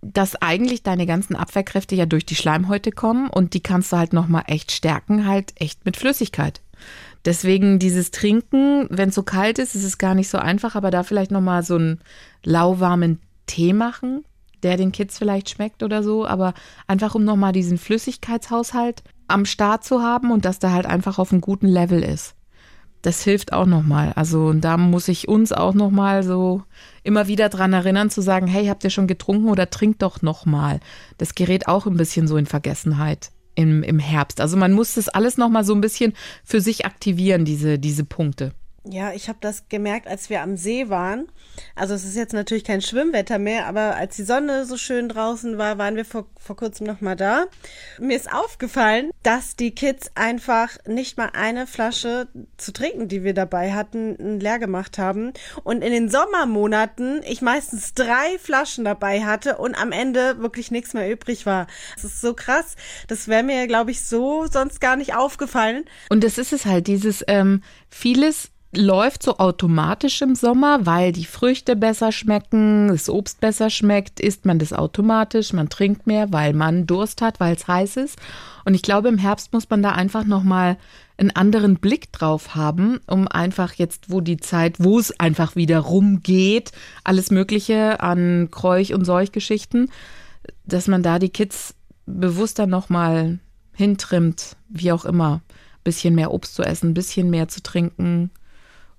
dass 0.00 0.34
eigentlich 0.36 0.82
deine 0.82 1.06
ganzen 1.06 1.36
Abwehrkräfte 1.36 1.94
ja 1.94 2.06
durch 2.06 2.26
die 2.26 2.34
Schleimhäute 2.34 2.90
kommen 2.90 3.30
und 3.30 3.54
die 3.54 3.62
kannst 3.62 3.92
du 3.92 3.96
halt 3.96 4.12
nochmal 4.12 4.44
echt 4.46 4.72
stärken, 4.72 5.26
halt 5.26 5.52
echt 5.56 5.84
mit 5.84 5.96
Flüssigkeit. 5.96 6.60
Deswegen 7.24 7.78
dieses 7.78 8.10
Trinken, 8.10 8.88
wenn 8.90 9.10
es 9.10 9.14
so 9.14 9.22
kalt 9.22 9.60
ist, 9.60 9.76
ist 9.76 9.84
es 9.84 9.98
gar 9.98 10.16
nicht 10.16 10.28
so 10.28 10.38
einfach, 10.38 10.74
aber 10.74 10.90
da 10.90 11.04
vielleicht 11.04 11.30
nochmal 11.30 11.62
so 11.62 11.76
einen 11.76 12.00
lauwarmen 12.42 13.20
Tee 13.46 13.72
machen, 13.72 14.24
der 14.62 14.76
den 14.76 14.92
Kids 14.92 15.18
vielleicht 15.18 15.50
schmeckt 15.50 15.82
oder 15.82 16.02
so, 16.02 16.26
aber 16.26 16.54
einfach 16.86 17.14
um 17.14 17.24
nochmal 17.24 17.52
diesen 17.52 17.78
Flüssigkeitshaushalt 17.78 19.02
am 19.28 19.44
Start 19.44 19.84
zu 19.84 20.02
haben 20.02 20.30
und 20.30 20.44
dass 20.44 20.58
der 20.58 20.72
halt 20.72 20.86
einfach 20.86 21.18
auf 21.18 21.32
einem 21.32 21.40
guten 21.40 21.68
Level 21.68 22.02
ist. 22.02 22.34
Das 23.02 23.22
hilft 23.22 23.52
auch 23.52 23.66
nochmal. 23.66 24.12
Also 24.14 24.46
und 24.46 24.60
da 24.60 24.76
muss 24.76 25.08
ich 25.08 25.26
uns 25.26 25.52
auch 25.52 25.74
nochmal 25.74 26.22
so 26.22 26.62
immer 27.02 27.26
wieder 27.26 27.48
dran 27.48 27.72
erinnern 27.72 28.10
zu 28.10 28.20
sagen, 28.20 28.46
hey, 28.46 28.66
habt 28.66 28.84
ihr 28.84 28.90
schon 28.90 29.08
getrunken 29.08 29.48
oder 29.48 29.70
trinkt 29.70 30.02
doch 30.02 30.22
nochmal. 30.22 30.78
Das 31.18 31.34
gerät 31.34 31.66
auch 31.66 31.86
ein 31.86 31.96
bisschen 31.96 32.28
so 32.28 32.36
in 32.36 32.46
Vergessenheit 32.46 33.32
im, 33.54 33.82
im 33.82 33.98
Herbst. 33.98 34.40
Also 34.40 34.56
man 34.56 34.72
muss 34.72 34.94
das 34.94 35.08
alles 35.08 35.36
nochmal 35.36 35.64
so 35.64 35.74
ein 35.74 35.80
bisschen 35.80 36.14
für 36.44 36.60
sich 36.60 36.86
aktivieren, 36.86 37.44
diese, 37.44 37.78
diese 37.78 38.04
Punkte. 38.04 38.52
Ja, 38.84 39.12
ich 39.12 39.28
habe 39.28 39.38
das 39.40 39.68
gemerkt, 39.68 40.08
als 40.08 40.28
wir 40.28 40.42
am 40.42 40.56
See 40.56 40.88
waren. 40.88 41.28
Also 41.76 41.94
es 41.94 42.04
ist 42.04 42.16
jetzt 42.16 42.32
natürlich 42.32 42.64
kein 42.64 42.82
Schwimmwetter 42.82 43.38
mehr, 43.38 43.66
aber 43.66 43.94
als 43.94 44.16
die 44.16 44.24
Sonne 44.24 44.66
so 44.66 44.76
schön 44.76 45.08
draußen 45.08 45.56
war, 45.56 45.78
waren 45.78 45.94
wir 45.94 46.04
vor, 46.04 46.26
vor 46.36 46.56
kurzem 46.56 46.88
noch 46.88 47.00
mal 47.00 47.14
da. 47.14 47.46
Mir 48.00 48.16
ist 48.16 48.32
aufgefallen, 48.32 49.10
dass 49.22 49.54
die 49.54 49.72
Kids 49.72 50.10
einfach 50.16 50.78
nicht 50.84 51.16
mal 51.16 51.30
eine 51.32 51.68
Flasche 51.68 52.26
zu 52.56 52.72
trinken, 52.72 53.06
die 53.06 53.22
wir 53.22 53.34
dabei 53.34 53.72
hatten, 53.72 54.40
leer 54.40 54.58
gemacht 54.58 54.98
haben. 54.98 55.32
Und 55.62 55.82
in 55.82 55.92
den 55.92 56.08
Sommermonaten 56.08 57.22
ich 57.24 57.40
meistens 57.40 57.94
drei 57.94 58.38
Flaschen 58.40 58.84
dabei 58.84 59.24
hatte 59.24 59.58
und 59.58 59.80
am 59.80 59.92
Ende 59.92 60.40
wirklich 60.40 60.72
nichts 60.72 60.92
mehr 60.92 61.08
übrig 61.08 61.46
war. 61.46 61.68
Das 61.94 62.04
ist 62.04 62.20
so 62.20 62.34
krass. 62.34 62.74
Das 63.06 63.28
wäre 63.28 63.44
mir, 63.44 63.68
glaube 63.68 63.92
ich, 63.92 64.04
so 64.04 64.46
sonst 64.46 64.80
gar 64.80 64.96
nicht 64.96 65.14
aufgefallen. 65.14 65.84
Und 66.08 66.24
das 66.24 66.36
ist 66.38 66.52
es 66.52 66.66
halt, 66.66 66.88
dieses 66.88 67.24
ähm, 67.28 67.62
vieles 67.88 68.51
läuft 68.74 69.22
so 69.22 69.36
automatisch 69.36 70.22
im 70.22 70.34
Sommer, 70.34 70.86
weil 70.86 71.12
die 71.12 71.26
Früchte 71.26 71.76
besser 71.76 72.10
schmecken, 72.10 72.88
das 72.88 73.10
Obst 73.10 73.40
besser 73.40 73.68
schmeckt, 73.68 74.18
isst 74.18 74.46
man 74.46 74.58
das 74.58 74.72
automatisch, 74.72 75.52
man 75.52 75.68
trinkt 75.68 76.06
mehr, 76.06 76.32
weil 76.32 76.54
man 76.54 76.86
Durst 76.86 77.20
hat, 77.20 77.38
weil 77.38 77.54
es 77.54 77.68
heiß 77.68 77.98
ist. 77.98 78.18
Und 78.64 78.74
ich 78.74 78.82
glaube, 78.82 79.08
im 79.08 79.18
Herbst 79.18 79.52
muss 79.52 79.68
man 79.68 79.82
da 79.82 79.92
einfach 79.92 80.24
nochmal 80.24 80.78
einen 81.18 81.30
anderen 81.32 81.76
Blick 81.76 82.12
drauf 82.12 82.54
haben, 82.54 82.98
um 83.06 83.28
einfach 83.28 83.74
jetzt, 83.74 84.10
wo 84.10 84.22
die 84.22 84.38
Zeit, 84.38 84.76
wo 84.78 84.98
es 84.98 85.18
einfach 85.20 85.54
wieder 85.54 85.80
rumgeht, 85.80 86.72
alles 87.04 87.30
Mögliche 87.30 88.00
an 88.00 88.48
Kräuch- 88.50 88.94
und 88.94 89.04
Seuchgeschichten, 89.04 89.90
dass 90.64 90.88
man 90.88 91.02
da 91.02 91.18
die 91.18 91.28
Kids 91.28 91.74
bewusster 92.06 92.66
nochmal 92.66 93.38
hintrimmt, 93.74 94.56
wie 94.70 94.92
auch 94.92 95.04
immer. 95.04 95.42
Bisschen 95.84 96.14
mehr 96.14 96.30
Obst 96.30 96.54
zu 96.54 96.62
essen, 96.62 96.94
bisschen 96.94 97.28
mehr 97.28 97.48
zu 97.48 97.62
trinken 97.62 98.30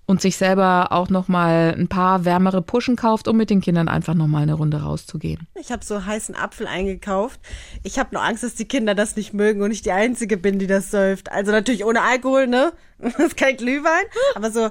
und 0.05 0.21
sich 0.21 0.37
selber 0.37 0.91
auch 0.91 1.09
nochmal 1.09 1.75
ein 1.77 1.87
paar 1.87 2.25
wärmere 2.25 2.61
Puschen 2.61 2.95
kauft, 2.95 3.27
um 3.27 3.37
mit 3.37 3.49
den 3.49 3.61
Kindern 3.61 3.87
einfach 3.87 4.13
nochmal 4.13 4.43
eine 4.43 4.53
Runde 4.53 4.81
rauszugehen. 4.81 5.47
Ich 5.55 5.71
habe 5.71 5.85
so 5.85 6.05
heißen 6.05 6.35
Apfel 6.35 6.67
eingekauft. 6.67 7.39
Ich 7.83 7.99
habe 7.99 8.09
nur 8.13 8.23
Angst, 8.23 8.43
dass 8.43 8.55
die 8.55 8.67
Kinder 8.67 8.95
das 8.95 9.15
nicht 9.15 9.33
mögen 9.33 9.61
und 9.61 9.71
ich 9.71 9.81
die 9.81 9.91
Einzige 9.91 10.37
bin, 10.37 10.59
die 10.59 10.67
das 10.67 10.91
säuft. 10.91 11.31
Also 11.31 11.51
natürlich 11.51 11.85
ohne 11.85 12.01
Alkohol, 12.01 12.47
ne? 12.47 12.73
Das 13.03 13.19
ist 13.19 13.37
kein 13.37 13.57
Glühwein, 13.57 14.05
aber 14.35 14.49
so 14.49 14.69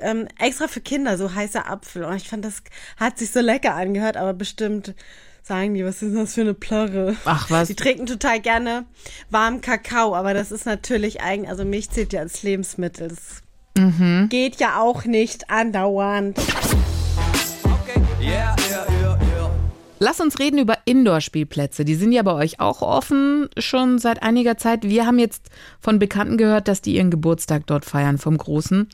ähm, 0.00 0.28
extra 0.38 0.68
für 0.68 0.80
Kinder, 0.80 1.16
so 1.16 1.34
heißer 1.34 1.70
Apfel. 1.70 2.04
Und 2.04 2.16
ich 2.16 2.28
fand, 2.28 2.44
das 2.44 2.62
hat 2.98 3.18
sich 3.18 3.30
so 3.30 3.40
lecker 3.40 3.74
angehört, 3.74 4.16
aber 4.16 4.34
bestimmt 4.34 4.94
sagen 5.42 5.74
die, 5.74 5.84
was 5.84 6.02
ist 6.02 6.14
das 6.14 6.34
für 6.34 6.42
eine 6.42 6.54
Plörre? 6.54 7.16
Ach, 7.24 7.50
was? 7.50 7.68
Die 7.68 7.74
trinken 7.74 8.06
total 8.06 8.40
gerne 8.40 8.84
warmen 9.30 9.60
Kakao, 9.60 10.14
aber 10.14 10.34
das 10.34 10.52
ist 10.52 10.66
natürlich 10.66 11.20
eigen, 11.20 11.48
also 11.48 11.64
Milch 11.64 11.90
zählt 11.90 12.12
ja 12.12 12.20
als 12.20 12.42
Lebensmittel. 12.42 13.08
Das 13.08 13.41
geht 14.28 14.60
ja 14.60 14.80
auch 14.80 15.04
nicht 15.04 15.50
andauernd. 15.50 16.38
Okay, 16.38 18.00
yeah, 18.20 18.54
yeah, 18.70 18.86
yeah, 19.00 19.18
yeah. 19.20 19.50
Lass 19.98 20.20
uns 20.20 20.38
reden 20.38 20.58
über 20.58 20.78
Indoor-Spielplätze. 20.84 21.84
Die 21.84 21.94
sind 21.94 22.12
ja 22.12 22.22
bei 22.22 22.32
euch 22.34 22.60
auch 22.60 22.82
offen 22.82 23.48
schon 23.56 23.98
seit 23.98 24.22
einiger 24.22 24.58
Zeit. 24.58 24.82
Wir 24.82 25.06
haben 25.06 25.18
jetzt 25.18 25.48
von 25.80 25.98
Bekannten 25.98 26.36
gehört, 26.36 26.66
dass 26.66 26.80
die 26.80 26.96
ihren 26.96 27.10
Geburtstag 27.10 27.66
dort 27.66 27.84
feiern 27.84 28.18
vom 28.18 28.36
Großen. 28.36 28.88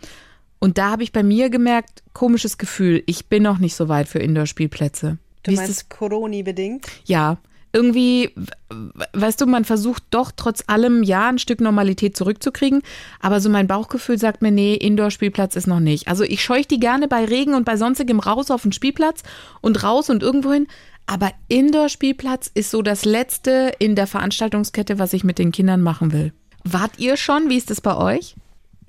Und 0.59 0.77
da 0.77 0.91
habe 0.91 1.03
ich 1.05 1.13
bei 1.13 1.23
mir 1.23 1.51
gemerkt, 1.51 2.03
komisches 2.13 2.59
Gefühl, 2.59 3.03
ich 3.07 3.27
bin 3.27 3.43
noch 3.43 3.59
nicht 3.59 3.75
so 3.75 3.89
weit 3.89 4.09
für 4.09 4.19
Indoor-Spielplätze. 4.19 5.19
Du 5.45 5.51
Wie 5.51 5.55
ist 5.55 5.61
das? 5.61 5.69
meinst 5.69 5.91
Coroni-bedingt? 5.91 6.87
Ja, 7.05 7.39
irgendwie, 7.73 8.31
we- 8.71 9.05
weißt 9.13 9.41
du, 9.41 9.47
man 9.47 9.65
versucht 9.65 10.03
doch 10.11 10.33
trotz 10.35 10.65
allem 10.67 11.03
ja 11.03 11.29
ein 11.29 11.39
Stück 11.39 11.61
Normalität 11.61 12.17
zurückzukriegen, 12.17 12.83
aber 13.21 13.41
so 13.41 13.49
mein 13.51 13.67
Bauchgefühl 13.67 14.19
sagt 14.19 14.43
mir, 14.43 14.51
nee, 14.51 14.75
Indoor-Spielplatz 14.75 15.57
ist 15.57 15.67
noch 15.67 15.81
nicht. 15.81 16.09
Also 16.09 16.25
ich 16.25 16.43
scheuche 16.43 16.69
die 16.69 16.81
gerne 16.81 17.09
bei 17.09 17.25
Regen 17.25 17.55
und 17.55 17.65
bei 17.65 17.77
sonstigem 17.77 18.21
raus 18.21 18.51
auf 18.51 18.63
den 18.63 18.73
Spielplatz 18.73 19.23
und 19.61 19.83
raus 19.83 20.11
und 20.11 20.23
irgendwohin, 20.23 20.67
aber 21.07 21.31
Indoor-Spielplatz 21.49 22.51
ist 22.53 22.71
so 22.71 22.83
das 22.83 23.05
Letzte 23.05 23.73
in 23.79 23.95
der 23.97 24.07
Veranstaltungskette, 24.07 24.99
was 24.99 25.13
ich 25.13 25.25
mit 25.25 25.39
den 25.39 25.53
Kindern 25.53 25.81
machen 25.81 26.13
will. 26.13 26.33
Wart 26.65 26.93
ihr 26.99 27.17
schon? 27.17 27.49
Wie 27.49 27.57
ist 27.57 27.71
das 27.71 27.81
bei 27.81 27.97
euch? 27.97 28.35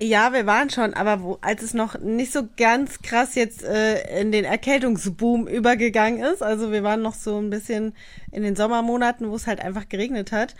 Ja, 0.02 0.32
wir 0.32 0.46
waren 0.46 0.70
schon, 0.70 0.94
aber 0.94 1.22
wo, 1.22 1.38
als 1.42 1.62
es 1.62 1.74
noch 1.74 1.98
nicht 1.98 2.32
so 2.32 2.48
ganz 2.56 3.02
krass 3.02 3.34
jetzt 3.34 3.62
äh, 3.62 4.18
in 4.18 4.32
den 4.32 4.46
Erkältungsboom 4.46 5.46
übergegangen 5.46 6.22
ist, 6.22 6.42
also 6.42 6.72
wir 6.72 6.82
waren 6.82 7.02
noch 7.02 7.12
so 7.12 7.38
ein 7.38 7.50
bisschen 7.50 7.94
in 8.32 8.42
den 8.42 8.56
Sommermonaten, 8.56 9.28
wo 9.28 9.36
es 9.36 9.46
halt 9.46 9.60
einfach 9.60 9.90
geregnet 9.90 10.32
hat. 10.32 10.54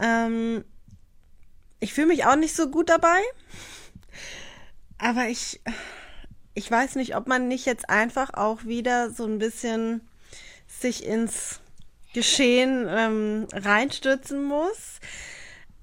Ähm, 0.00 0.64
ich 1.78 1.92
fühle 1.92 2.06
mich 2.06 2.24
auch 2.24 2.36
nicht 2.36 2.56
so 2.56 2.70
gut 2.70 2.88
dabei, 2.88 3.20
aber 4.96 5.28
ich, 5.28 5.60
ich 6.54 6.70
weiß 6.70 6.94
nicht, 6.94 7.16
ob 7.16 7.26
man 7.28 7.48
nicht 7.48 7.66
jetzt 7.66 7.90
einfach 7.90 8.32
auch 8.32 8.64
wieder 8.64 9.10
so 9.10 9.26
ein 9.26 9.38
bisschen 9.38 10.00
sich 10.66 11.04
ins 11.04 11.60
Geschehen 12.14 12.86
ähm, 12.88 13.46
reinstürzen 13.52 14.42
muss. 14.42 15.00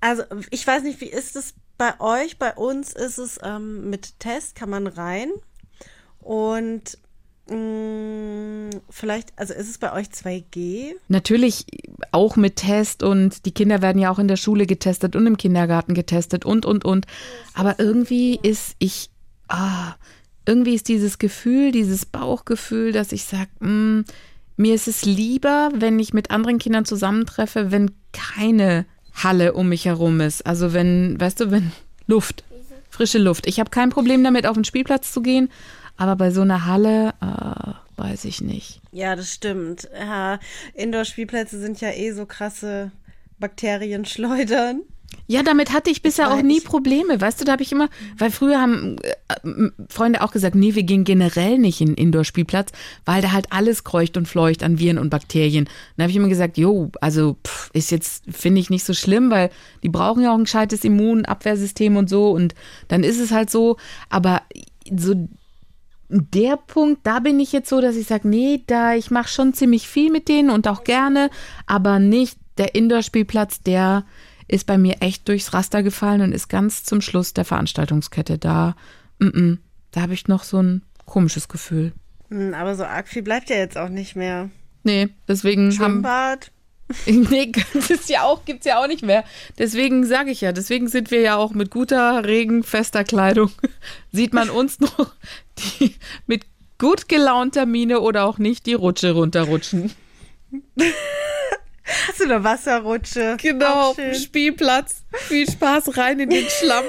Also 0.01 0.23
ich 0.49 0.65
weiß 0.65 0.81
nicht, 0.81 0.99
wie 0.99 1.11
ist 1.11 1.35
es 1.35 1.53
bei 1.77 1.99
euch? 1.99 2.37
Bei 2.37 2.53
uns 2.53 2.93
ist 2.93 3.17
es 3.17 3.39
ähm, 3.43 3.89
mit 3.89 4.19
Test 4.19 4.55
kann 4.55 4.69
man 4.69 4.87
rein 4.87 5.31
und 6.19 6.97
mh, 7.49 8.79
vielleicht, 8.89 9.33
also 9.37 9.53
ist 9.53 9.69
es 9.69 9.77
bei 9.77 9.93
euch 9.93 10.07
2G? 10.07 10.93
Natürlich 11.07 11.65
auch 12.11 12.35
mit 12.35 12.57
Test 12.57 13.03
und 13.03 13.45
die 13.45 13.53
Kinder 13.53 13.81
werden 13.81 13.99
ja 13.99 14.11
auch 14.11 14.19
in 14.19 14.27
der 14.27 14.37
Schule 14.37 14.65
getestet 14.65 15.15
und 15.15 15.25
im 15.27 15.37
Kindergarten 15.37 15.93
getestet 15.93 16.45
und, 16.45 16.65
und, 16.65 16.85
und. 16.85 17.05
Aber 17.53 17.79
irgendwie 17.79 18.39
ist 18.41 18.75
ich, 18.79 19.09
ah, 19.47 19.95
irgendwie 20.45 20.75
ist 20.75 20.87
dieses 20.87 21.17
Gefühl, 21.17 21.71
dieses 21.71 22.05
Bauchgefühl, 22.05 22.91
dass 22.91 23.11
ich 23.11 23.25
sage, 23.25 23.49
mir 23.59 24.75
ist 24.75 24.87
es 24.87 25.05
lieber, 25.05 25.71
wenn 25.75 25.99
ich 25.99 26.13
mit 26.13 26.31
anderen 26.31 26.57
Kindern 26.57 26.85
zusammentreffe, 26.85 27.71
wenn 27.71 27.91
keine 28.11 28.85
Halle 29.23 29.53
um 29.53 29.69
mich 29.69 29.85
herum 29.85 30.21
ist. 30.21 30.45
Also 30.45 30.73
wenn, 30.73 31.19
weißt 31.19 31.39
du, 31.41 31.51
wenn 31.51 31.71
Luft, 32.07 32.43
frische 32.89 33.17
Luft. 33.19 33.47
Ich 33.47 33.59
habe 33.59 33.69
kein 33.69 33.89
Problem 33.89 34.23
damit, 34.23 34.47
auf 34.47 34.55
den 34.55 34.63
Spielplatz 34.63 35.11
zu 35.11 35.21
gehen, 35.21 35.49
aber 35.97 36.15
bei 36.15 36.31
so 36.31 36.41
einer 36.41 36.65
Halle, 36.65 37.13
ah, 37.21 37.75
weiß 37.97 38.25
ich 38.25 38.41
nicht. 38.41 38.81
Ja, 38.91 39.15
das 39.15 39.33
stimmt. 39.33 39.89
Ja, 39.97 40.39
Indoor-Spielplätze 40.73 41.59
sind 41.59 41.81
ja 41.81 41.91
eh 41.91 42.11
so 42.11 42.25
krasse 42.25 42.91
Bakterienschleudern. 43.39 44.81
Ja, 45.29 45.43
damit 45.43 45.73
hatte 45.73 45.89
ich 45.89 46.01
bisher 46.01 46.31
auch 46.33 46.41
nie 46.41 46.61
Probleme. 46.61 47.19
Weißt 47.19 47.39
du, 47.39 47.45
da 47.45 47.53
habe 47.53 47.63
ich 47.63 47.71
immer, 47.71 47.89
weil 48.17 48.31
früher 48.31 48.61
haben 48.61 48.97
äh, 49.01 49.69
Freunde 49.89 50.21
auch 50.21 50.31
gesagt, 50.31 50.55
nee, 50.55 50.75
wir 50.75 50.83
gehen 50.83 51.03
generell 51.03 51.57
nicht 51.57 51.81
in 51.81 51.87
den 51.87 51.95
Indoor-Spielplatz, 51.95 52.71
weil 53.05 53.21
da 53.21 53.31
halt 53.31 53.47
alles 53.51 53.83
kreucht 53.83 54.15
und 54.15 54.27
fleucht 54.27 54.63
an 54.63 54.79
Viren 54.79 54.97
und 54.97 55.09
Bakterien. 55.09 55.65
Dann 55.95 56.03
habe 56.03 56.11
ich 56.11 56.17
immer 56.17 56.29
gesagt, 56.29 56.57
jo, 56.57 56.91
also 57.01 57.37
pff, 57.45 57.56
ist 57.77 57.91
jetzt, 57.91 58.23
finde 58.29 58.59
ich 58.59 58.69
nicht 58.69 58.85
so 58.85 58.93
schlimm, 58.93 59.29
weil 59.29 59.49
die 59.83 59.89
brauchen 59.89 60.23
ja 60.23 60.31
auch 60.31 60.37
ein 60.37 60.43
gescheites 60.43 60.83
Immunabwehrsystem 60.83 61.95
und 61.95 62.09
so 62.09 62.31
und 62.31 62.55
dann 62.87 63.03
ist 63.03 63.19
es 63.19 63.31
halt 63.31 63.49
so. 63.49 63.77
Aber 64.09 64.41
so 64.95 65.27
der 66.09 66.57
Punkt, 66.57 67.05
da 67.05 67.19
bin 67.19 67.39
ich 67.39 67.51
jetzt 67.51 67.69
so, 67.69 67.81
dass 67.81 67.95
ich 67.95 68.07
sage, 68.07 68.27
nee, 68.27 68.63
da 68.67 68.95
ich 68.95 69.11
mache 69.11 69.27
schon 69.27 69.53
ziemlich 69.53 69.87
viel 69.87 70.11
mit 70.11 70.27
denen 70.29 70.49
und 70.49 70.67
auch 70.67 70.83
gerne, 70.83 71.29
aber 71.65 71.99
nicht 71.99 72.37
der 72.57 72.75
Indoor-Spielplatz, 72.75 73.61
der 73.61 74.05
ist 74.47 74.65
bei 74.65 74.77
mir 74.77 75.01
echt 75.01 75.27
durchs 75.27 75.53
Raster 75.53 75.83
gefallen 75.83 76.21
und 76.21 76.31
ist 76.31 76.47
ganz 76.47 76.83
zum 76.83 77.01
Schluss 77.01 77.33
der 77.33 77.45
Veranstaltungskette. 77.45 78.37
Da, 78.37 78.75
mm 79.19 79.27
-mm, 79.27 79.57
da 79.91 80.01
habe 80.01 80.13
ich 80.13 80.27
noch 80.27 80.43
so 80.43 80.61
ein 80.61 80.83
komisches 81.05 81.49
Gefühl. 81.49 81.91
Hm, 82.29 82.53
aber 82.53 82.75
so 82.75 82.85
arg 82.85 83.07
viel 83.07 83.23
bleibt 83.23 83.49
ja 83.49 83.57
jetzt 83.57 83.77
auch 83.77 83.89
nicht 83.89 84.15
mehr. 84.15 84.49
Nee, 84.83 85.09
deswegen 85.27 85.65
haben, 85.65 85.71
Schwimmbad. 85.73 86.51
nee, 87.05 87.51
das 87.73 87.89
ist 87.89 88.09
ja 88.09 88.23
auch, 88.23 88.45
gibt's 88.45 88.65
ja 88.65 88.81
auch 88.81 88.87
nicht 88.87 89.03
mehr. 89.03 89.23
Deswegen 89.57 90.05
sage 90.05 90.31
ich 90.31 90.41
ja, 90.41 90.51
deswegen 90.51 90.87
sind 90.87 91.11
wir 91.11 91.21
ja 91.21 91.35
auch 91.35 91.51
mit 91.51 91.71
guter, 91.71 92.25
regenfester 92.25 93.03
Kleidung, 93.03 93.51
sieht 94.11 94.33
man 94.33 94.49
uns 94.49 94.79
noch 94.79 95.13
die, 95.79 95.95
mit 96.25 96.45
gut 96.77 97.09
gelaunter 97.09 97.65
Miene 97.65 97.99
oder 97.99 98.25
auch 98.25 98.37
nicht 98.37 98.65
die 98.65 98.73
Rutsche 98.73 99.11
runterrutschen. 99.11 99.93
Hast 102.07 102.19
du 102.19 102.25
eine 102.25 102.43
Wasserrutsche? 102.43 103.37
Genau, 103.41 103.91
Auch 103.91 103.95
schön. 103.95 104.15
Spielplatz. 104.15 105.03
Viel 105.13 105.49
Spaß 105.49 105.97
rein 105.97 106.19
in 106.19 106.29
den 106.29 106.45
Schlamm. 106.49 106.85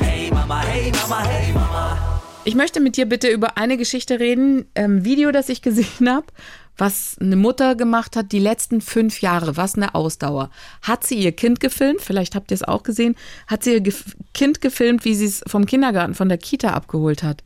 Hey 0.00 0.30
Mama, 0.30 0.62
hey 0.62 0.92
Mama, 0.92 1.24
hey 1.24 1.52
Mama. 1.52 2.22
Ich 2.44 2.54
möchte 2.54 2.80
mit 2.80 2.96
dir 2.96 3.06
bitte 3.06 3.28
über 3.28 3.58
eine 3.58 3.76
Geschichte 3.76 4.20
reden, 4.20 4.70
ähm, 4.74 5.04
Video, 5.04 5.32
das 5.32 5.50
ich 5.50 5.60
gesehen 5.60 6.08
habe, 6.08 6.26
was 6.78 7.16
eine 7.20 7.36
Mutter 7.36 7.74
gemacht 7.74 8.16
hat 8.16 8.32
die 8.32 8.38
letzten 8.38 8.80
fünf 8.80 9.20
Jahre. 9.20 9.56
Was 9.56 9.74
eine 9.74 9.94
Ausdauer. 9.94 10.50
Hat 10.80 11.04
sie 11.04 11.16
ihr 11.16 11.32
Kind 11.32 11.60
gefilmt? 11.60 12.00
Vielleicht 12.00 12.34
habt 12.34 12.50
ihr 12.50 12.54
es 12.54 12.62
auch 12.62 12.84
gesehen. 12.84 13.16
Hat 13.48 13.64
sie 13.64 13.72
ihr 13.72 13.80
Gef 13.80 14.16
Kind 14.32 14.60
gefilmt, 14.60 15.04
wie 15.04 15.14
sie 15.14 15.26
es 15.26 15.42
vom 15.46 15.66
Kindergarten, 15.66 16.14
von 16.14 16.28
der 16.28 16.38
Kita 16.38 16.70
abgeholt 16.70 17.22
hat. 17.22 17.42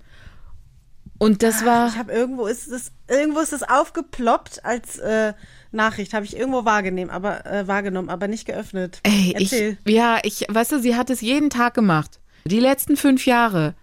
Und 1.19 1.43
das 1.43 1.65
war. 1.65 1.89
Ich 1.89 1.97
habe 1.97 2.13
irgendwo 2.13 2.47
ist 2.47 2.69
es 2.69 2.93
irgendwo 3.09 3.41
ist 3.41 3.53
es 3.53 3.63
aufgeploppt 3.63 4.65
als 4.65 4.99
äh, 4.99 5.33
Nachricht, 5.71 6.15
habe 6.15 6.25
ich 6.25 6.37
irgendwo 6.37 6.65
wahrgenommen, 6.65 7.11
aber 7.11 7.47
äh, 7.47 7.67
wahrgenommen, 7.67 8.11
aber 8.11 8.29
nicht 8.29 8.45
geöffnet. 8.45 9.01
Ey, 9.05 9.35
ich, 9.39 9.53
Erzähl. 9.53 9.79
ja, 9.87 10.19
ich, 10.23 10.45
weißt 10.49 10.73
du, 10.73 10.81
sie 10.81 10.97
hat 10.97 11.11
es 11.11 11.21
jeden 11.21 11.49
Tag 11.49 11.75
gemacht. 11.75 12.19
Die 12.45 12.61
letzten 12.61 12.97
fünf 12.97 13.25
Jahre. 13.25 13.75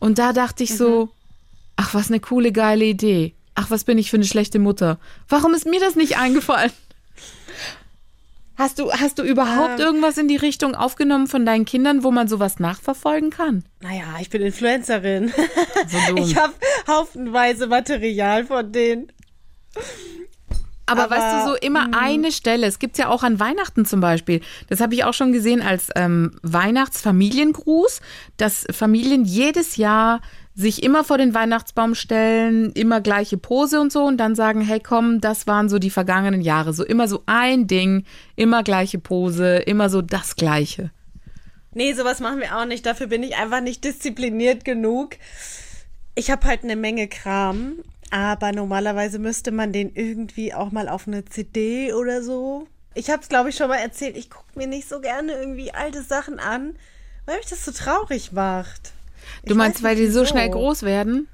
Und 0.00 0.18
da 0.18 0.32
dachte 0.32 0.64
ich 0.64 0.76
so, 0.76 1.08
ach, 1.76 1.94
was 1.94 2.08
eine 2.08 2.20
coole, 2.20 2.52
geile 2.52 2.84
Idee. 2.84 3.34
Ach, 3.60 3.70
was 3.70 3.82
bin 3.82 3.98
ich 3.98 4.08
für 4.08 4.16
eine 4.16 4.24
schlechte 4.24 4.60
Mutter. 4.60 4.98
Warum 5.28 5.52
ist 5.52 5.66
mir 5.66 5.80
das 5.80 5.96
nicht 5.96 6.16
eingefallen? 6.16 6.70
Hast 8.56 8.78
du, 8.78 8.92
hast 8.92 9.18
du 9.18 9.24
überhaupt 9.24 9.80
Ähm. 9.80 9.86
irgendwas 9.86 10.16
in 10.16 10.28
die 10.28 10.36
Richtung 10.36 10.76
aufgenommen 10.76 11.26
von 11.26 11.44
deinen 11.44 11.64
Kindern, 11.64 12.04
wo 12.04 12.12
man 12.12 12.28
sowas 12.28 12.60
nachverfolgen 12.60 13.30
kann? 13.30 13.64
Naja, 13.80 14.04
ich 14.20 14.30
bin 14.30 14.42
Influencerin. 14.42 15.32
So 15.88 16.16
ich 16.16 16.36
habe 16.36 16.52
haufenweise 16.86 17.66
Material 17.66 18.44
von 18.44 18.70
denen. 18.70 19.12
Aber, 20.86 21.04
Aber, 21.04 21.16
weißt 21.16 21.46
du, 21.46 21.50
so 21.50 21.56
immer 21.56 21.88
eine 21.92 22.32
Stelle. 22.32 22.66
Es 22.66 22.78
gibt's 22.78 22.98
ja 22.98 23.08
auch 23.08 23.22
an 23.22 23.38
Weihnachten 23.38 23.84
zum 23.84 24.00
Beispiel. 24.00 24.40
Das 24.68 24.80
habe 24.80 24.94
ich 24.94 25.04
auch 25.04 25.14
schon 25.14 25.32
gesehen 25.32 25.62
als 25.62 25.90
ähm, 25.96 26.38
Weihnachtsfamiliengruß, 26.42 28.00
dass 28.38 28.66
Familien 28.70 29.24
jedes 29.24 29.76
Jahr 29.76 30.20
sich 30.58 30.82
immer 30.82 31.04
vor 31.04 31.18
den 31.18 31.34
Weihnachtsbaum 31.34 31.94
stellen, 31.94 32.72
immer 32.72 33.00
gleiche 33.00 33.38
Pose 33.38 33.80
und 33.80 33.92
so 33.92 34.02
und 34.02 34.16
dann 34.16 34.34
sagen, 34.34 34.60
hey 34.60 34.80
komm, 34.80 35.20
das 35.20 35.46
waren 35.46 35.68
so 35.68 35.78
die 35.78 35.88
vergangenen 35.88 36.40
Jahre. 36.40 36.72
So 36.72 36.84
immer 36.84 37.06
so 37.06 37.22
ein 37.26 37.68
Ding, 37.68 38.04
immer 38.34 38.64
gleiche 38.64 38.98
Pose, 38.98 39.58
immer 39.58 39.88
so 39.88 40.02
das 40.02 40.34
Gleiche. 40.34 40.90
Nee, 41.74 41.92
sowas 41.92 42.18
machen 42.18 42.40
wir 42.40 42.58
auch 42.58 42.64
nicht. 42.64 42.84
Dafür 42.84 43.06
bin 43.06 43.22
ich 43.22 43.36
einfach 43.36 43.60
nicht 43.60 43.84
diszipliniert 43.84 44.64
genug. 44.64 45.14
Ich 46.16 46.28
habe 46.32 46.48
halt 46.48 46.64
eine 46.64 46.74
Menge 46.74 47.06
Kram, 47.06 47.74
aber 48.10 48.50
normalerweise 48.50 49.20
müsste 49.20 49.52
man 49.52 49.72
den 49.72 49.94
irgendwie 49.94 50.54
auch 50.54 50.72
mal 50.72 50.88
auf 50.88 51.06
eine 51.06 51.24
CD 51.24 51.92
oder 51.92 52.20
so. 52.20 52.66
Ich 52.94 53.10
habe 53.10 53.22
es, 53.22 53.28
glaube 53.28 53.50
ich, 53.50 53.56
schon 53.56 53.68
mal 53.68 53.76
erzählt. 53.76 54.16
Ich 54.16 54.28
gucke 54.28 54.58
mir 54.58 54.66
nicht 54.66 54.88
so 54.88 55.00
gerne 55.00 55.34
irgendwie 55.34 55.72
alte 55.72 56.02
Sachen 56.02 56.40
an, 56.40 56.74
weil 57.26 57.36
mich 57.36 57.46
das 57.46 57.64
so 57.64 57.70
traurig 57.70 58.32
macht. 58.32 58.92
Du 59.44 59.52
Ich 59.52 59.56
meinst, 59.56 59.82
weil 59.82 59.96
die 59.96 60.08
so 60.08 60.24
schnell 60.24 60.50
groß 60.50 60.82
werden? 60.82 61.28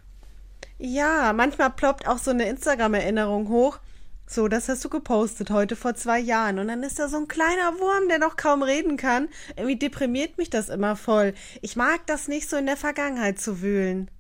Ja, 0.79 1.33
manchmal 1.33 1.71
ploppt 1.71 2.09
auch 2.09 2.19
so 2.19 2.31
eine 2.31 2.49
Instagram-Erinnerung 2.49 3.49
hoch. 3.49 3.79
So, 4.27 4.49
das 4.49 4.69
hast 4.69 4.85
du 4.85 4.89
gepostet 4.89 5.51
heute 5.51 5.77
vor 5.77 5.95
zwei 5.95 6.19
Jahren. 6.19 6.59
Und 6.59 6.69
dann 6.69 6.83
ist 6.83 6.99
da 6.99 7.09
so 7.09 7.19
ein 7.19 7.29
kleiner 7.29 7.79
Wurm, 7.79 8.09
der 8.09 8.19
noch 8.19 8.37
kaum 8.37 8.63
reden 8.63 8.97
kann. 8.97 9.29
Irgendwie 9.57 9.77
deprimiert 9.77 10.39
mich 10.39 10.51
das 10.51 10.71
immer 10.71 10.97
voll. 10.97 11.35
Ich 11.61 11.77
mag 11.77 12.07
das 12.07 12.27
nicht 12.27 12.49
so 12.49 12.57
in 12.57 12.67
der 12.67 12.77
Vergangenheit 12.77 13.39
zu 13.39 13.61
wühlen. 13.61 14.11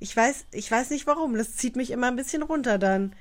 Ich 0.00 0.16
weiß, 0.16 0.46
ich 0.52 0.70
weiß 0.70 0.90
nicht 0.90 1.06
warum. 1.06 1.36
Das 1.36 1.56
zieht 1.56 1.76
mich 1.76 1.90
immer 1.90 2.08
ein 2.08 2.16
bisschen 2.16 2.42
runter 2.42 2.78
dann. 2.78 3.14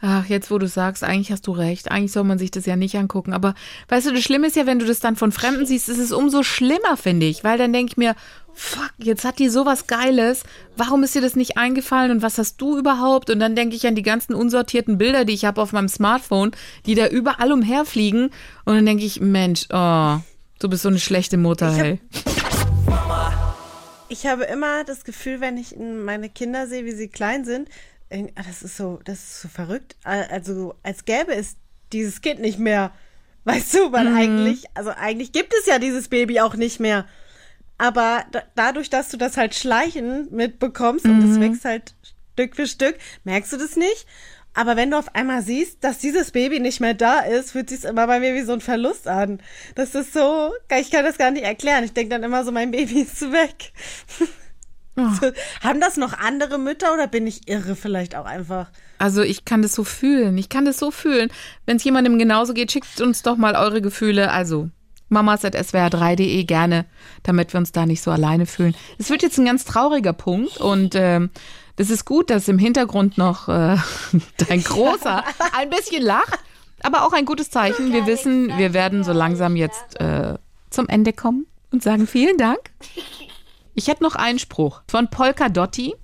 Ach, 0.00 0.26
jetzt 0.26 0.52
wo 0.52 0.58
du 0.58 0.68
sagst, 0.68 1.02
eigentlich 1.02 1.32
hast 1.32 1.46
du 1.48 1.52
recht. 1.52 1.90
Eigentlich 1.90 2.12
soll 2.12 2.22
man 2.22 2.38
sich 2.38 2.52
das 2.52 2.66
ja 2.66 2.76
nicht 2.76 2.94
angucken. 2.96 3.32
Aber 3.32 3.54
weißt 3.88 4.06
du, 4.06 4.12
das 4.12 4.22
Schlimme 4.22 4.46
ist 4.46 4.54
ja, 4.54 4.64
wenn 4.64 4.78
du 4.78 4.86
das 4.86 5.00
dann 5.00 5.16
von 5.16 5.32
Fremden 5.32 5.66
siehst, 5.66 5.88
ist 5.88 5.98
es 5.98 6.12
umso 6.12 6.44
schlimmer, 6.44 6.96
finde 6.96 7.26
ich. 7.26 7.42
Weil 7.42 7.58
dann 7.58 7.72
denke 7.72 7.92
ich 7.92 7.96
mir, 7.96 8.14
fuck, 8.52 8.92
jetzt 8.98 9.24
hat 9.24 9.40
die 9.40 9.48
sowas 9.48 9.88
Geiles. 9.88 10.44
Warum 10.76 11.02
ist 11.02 11.16
dir 11.16 11.20
das 11.20 11.34
nicht 11.34 11.56
eingefallen 11.56 12.12
und 12.12 12.22
was 12.22 12.38
hast 12.38 12.60
du 12.60 12.78
überhaupt? 12.78 13.28
Und 13.28 13.40
dann 13.40 13.56
denke 13.56 13.74
ich 13.74 13.88
an 13.88 13.96
die 13.96 14.02
ganzen 14.02 14.34
unsortierten 14.34 14.98
Bilder, 14.98 15.24
die 15.24 15.34
ich 15.34 15.44
habe 15.44 15.60
auf 15.60 15.72
meinem 15.72 15.88
Smartphone, 15.88 16.52
die 16.86 16.94
da 16.94 17.08
überall 17.08 17.50
umherfliegen. 17.50 18.30
Und 18.64 18.74
dann 18.76 18.86
denke 18.86 19.04
ich, 19.04 19.20
Mensch, 19.20 19.66
oh, 19.72 20.18
du 20.60 20.68
bist 20.68 20.82
so 20.82 20.88
eine 20.88 21.00
schlechte 21.00 21.38
Mutter, 21.38 21.72
hey. 21.72 22.00
Ich 24.08 24.26
habe 24.26 24.44
immer 24.44 24.84
das 24.84 25.04
Gefühl, 25.04 25.40
wenn 25.40 25.56
ich 25.56 25.74
meine 25.76 26.28
Kinder 26.28 26.68
sehe, 26.68 26.84
wie 26.84 26.92
sie 26.92 27.08
klein 27.08 27.44
sind, 27.44 27.68
das 28.10 28.62
ist 28.62 28.76
so, 28.76 29.00
das 29.04 29.18
ist 29.18 29.40
so 29.42 29.48
verrückt. 29.48 29.96
Also, 30.02 30.74
als 30.82 31.04
gäbe 31.04 31.34
es 31.34 31.56
dieses 31.92 32.20
Kind 32.20 32.40
nicht 32.40 32.58
mehr. 32.58 32.92
Weißt 33.44 33.74
du, 33.74 33.92
weil 33.92 34.08
eigentlich, 34.08 34.64
also 34.74 34.90
eigentlich 34.90 35.32
gibt 35.32 35.54
es 35.54 35.66
ja 35.66 35.78
dieses 35.78 36.08
Baby 36.08 36.40
auch 36.40 36.54
nicht 36.54 36.80
mehr. 36.80 37.06
Aber 37.78 38.24
da, 38.32 38.42
dadurch, 38.56 38.90
dass 38.90 39.08
du 39.08 39.16
das 39.16 39.36
halt 39.36 39.54
schleichend 39.54 40.32
mitbekommst 40.32 41.04
und 41.04 41.22
es 41.22 41.40
wächst 41.40 41.64
halt 41.64 41.94
Stück 42.34 42.56
für 42.56 42.66
Stück, 42.66 42.96
merkst 43.24 43.52
du 43.52 43.56
das 43.56 43.76
nicht. 43.76 44.06
Aber 44.54 44.76
wenn 44.76 44.90
du 44.90 44.98
auf 44.98 45.14
einmal 45.14 45.42
siehst, 45.42 45.84
dass 45.84 45.98
dieses 45.98 46.32
Baby 46.32 46.58
nicht 46.58 46.80
mehr 46.80 46.94
da 46.94 47.20
ist, 47.20 47.52
fühlt 47.52 47.70
sich 47.70 47.84
immer 47.84 48.06
bei 48.08 48.18
mir 48.18 48.34
wie 48.34 48.42
so 48.42 48.52
ein 48.52 48.60
Verlust 48.60 49.06
an. 49.06 49.40
Das 49.76 49.94
ist 49.94 50.12
so, 50.12 50.52
ich 50.80 50.90
kann 50.90 51.04
das 51.04 51.16
gar 51.16 51.30
nicht 51.30 51.44
erklären. 51.44 51.84
Ich 51.84 51.92
denke 51.92 52.10
dann 52.10 52.24
immer 52.24 52.44
so, 52.44 52.50
mein 52.50 52.72
Baby 52.72 53.02
ist 53.02 53.20
weg. 53.32 53.72
So, 54.98 55.30
haben 55.62 55.80
das 55.80 55.96
noch 55.96 56.18
andere 56.18 56.58
Mütter 56.58 56.92
oder 56.92 57.06
bin 57.06 57.26
ich 57.26 57.48
irre 57.48 57.76
vielleicht 57.76 58.16
auch 58.16 58.24
einfach? 58.24 58.68
Also 58.98 59.22
ich 59.22 59.44
kann 59.44 59.62
das 59.62 59.72
so 59.72 59.84
fühlen. 59.84 60.36
Ich 60.38 60.48
kann 60.48 60.64
das 60.64 60.78
so 60.78 60.90
fühlen. 60.90 61.30
Wenn 61.66 61.76
es 61.76 61.84
jemandem 61.84 62.18
genauso 62.18 62.52
geht, 62.52 62.72
schickt 62.72 63.00
uns 63.00 63.22
doch 63.22 63.36
mal 63.36 63.54
eure 63.54 63.80
Gefühle. 63.80 64.30
Also 64.32 64.70
mamas.swr3.de 65.08 66.44
gerne, 66.44 66.84
damit 67.22 67.52
wir 67.52 67.58
uns 67.58 67.72
da 67.72 67.86
nicht 67.86 68.02
so 68.02 68.10
alleine 68.10 68.46
fühlen. 68.46 68.74
Es 68.98 69.10
wird 69.10 69.22
jetzt 69.22 69.38
ein 69.38 69.46
ganz 69.46 69.64
trauriger 69.64 70.12
Punkt 70.12 70.58
und 70.58 70.94
ähm, 70.94 71.30
das 71.76 71.90
ist 71.90 72.04
gut, 72.04 72.28
dass 72.30 72.48
im 72.48 72.58
Hintergrund 72.58 73.18
noch 73.18 73.48
äh, 73.48 73.76
dein 74.48 74.62
Großer 74.62 75.24
ein 75.56 75.70
bisschen 75.70 76.02
lacht, 76.02 76.38
aber 76.82 77.06
auch 77.06 77.12
ein 77.12 77.24
gutes 77.24 77.50
Zeichen. 77.50 77.92
Wir 77.92 78.06
wissen, 78.06 78.56
wir 78.58 78.72
werden 78.74 79.04
so 79.04 79.12
langsam 79.12 79.56
jetzt 79.56 80.00
äh, 80.00 80.34
zum 80.70 80.88
Ende 80.88 81.12
kommen 81.12 81.46
und 81.70 81.82
sagen 81.82 82.06
vielen 82.06 82.36
Dank. 82.36 82.58
Ich 83.78 83.86
hätte 83.86 84.02
noch 84.02 84.16
einen 84.16 84.40
Spruch 84.40 84.82
von 84.88 85.08
Polka 85.08 85.48
Dotti. 85.48 85.94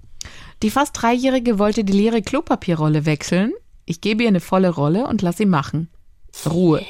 Die 0.62 0.70
fast 0.70 1.02
Dreijährige 1.02 1.58
wollte 1.58 1.82
die 1.82 1.92
leere 1.92 2.22
Klopapierrolle 2.22 3.04
wechseln. 3.04 3.52
Ich 3.84 4.00
gebe 4.00 4.22
ihr 4.22 4.28
eine 4.28 4.38
volle 4.38 4.70
Rolle 4.70 5.08
und 5.08 5.22
lass 5.22 5.38
sie 5.38 5.44
machen. 5.44 5.90
Ruhe. 6.48 6.86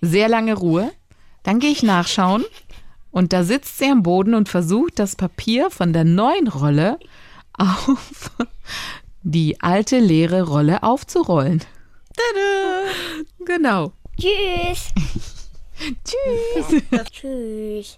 Sehr 0.00 0.28
lange 0.28 0.54
Ruhe. 0.54 0.92
Dann 1.42 1.58
gehe 1.58 1.72
ich 1.72 1.82
nachschauen 1.82 2.44
und 3.10 3.32
da 3.32 3.42
sitzt 3.42 3.78
sie 3.78 3.86
am 3.86 4.04
Boden 4.04 4.34
und 4.34 4.48
versucht, 4.48 5.00
das 5.00 5.16
Papier 5.16 5.68
von 5.68 5.92
der 5.92 6.04
neuen 6.04 6.46
Rolle 6.46 7.00
auf 7.54 8.30
die 9.24 9.60
alte 9.60 9.98
leere 9.98 10.42
Rolle 10.42 10.84
aufzurollen. 10.84 11.64
Genau. 13.44 13.92
Tschüss. 14.16 14.90
Tschüss. 16.04 16.82
Tschüss. 17.10 17.96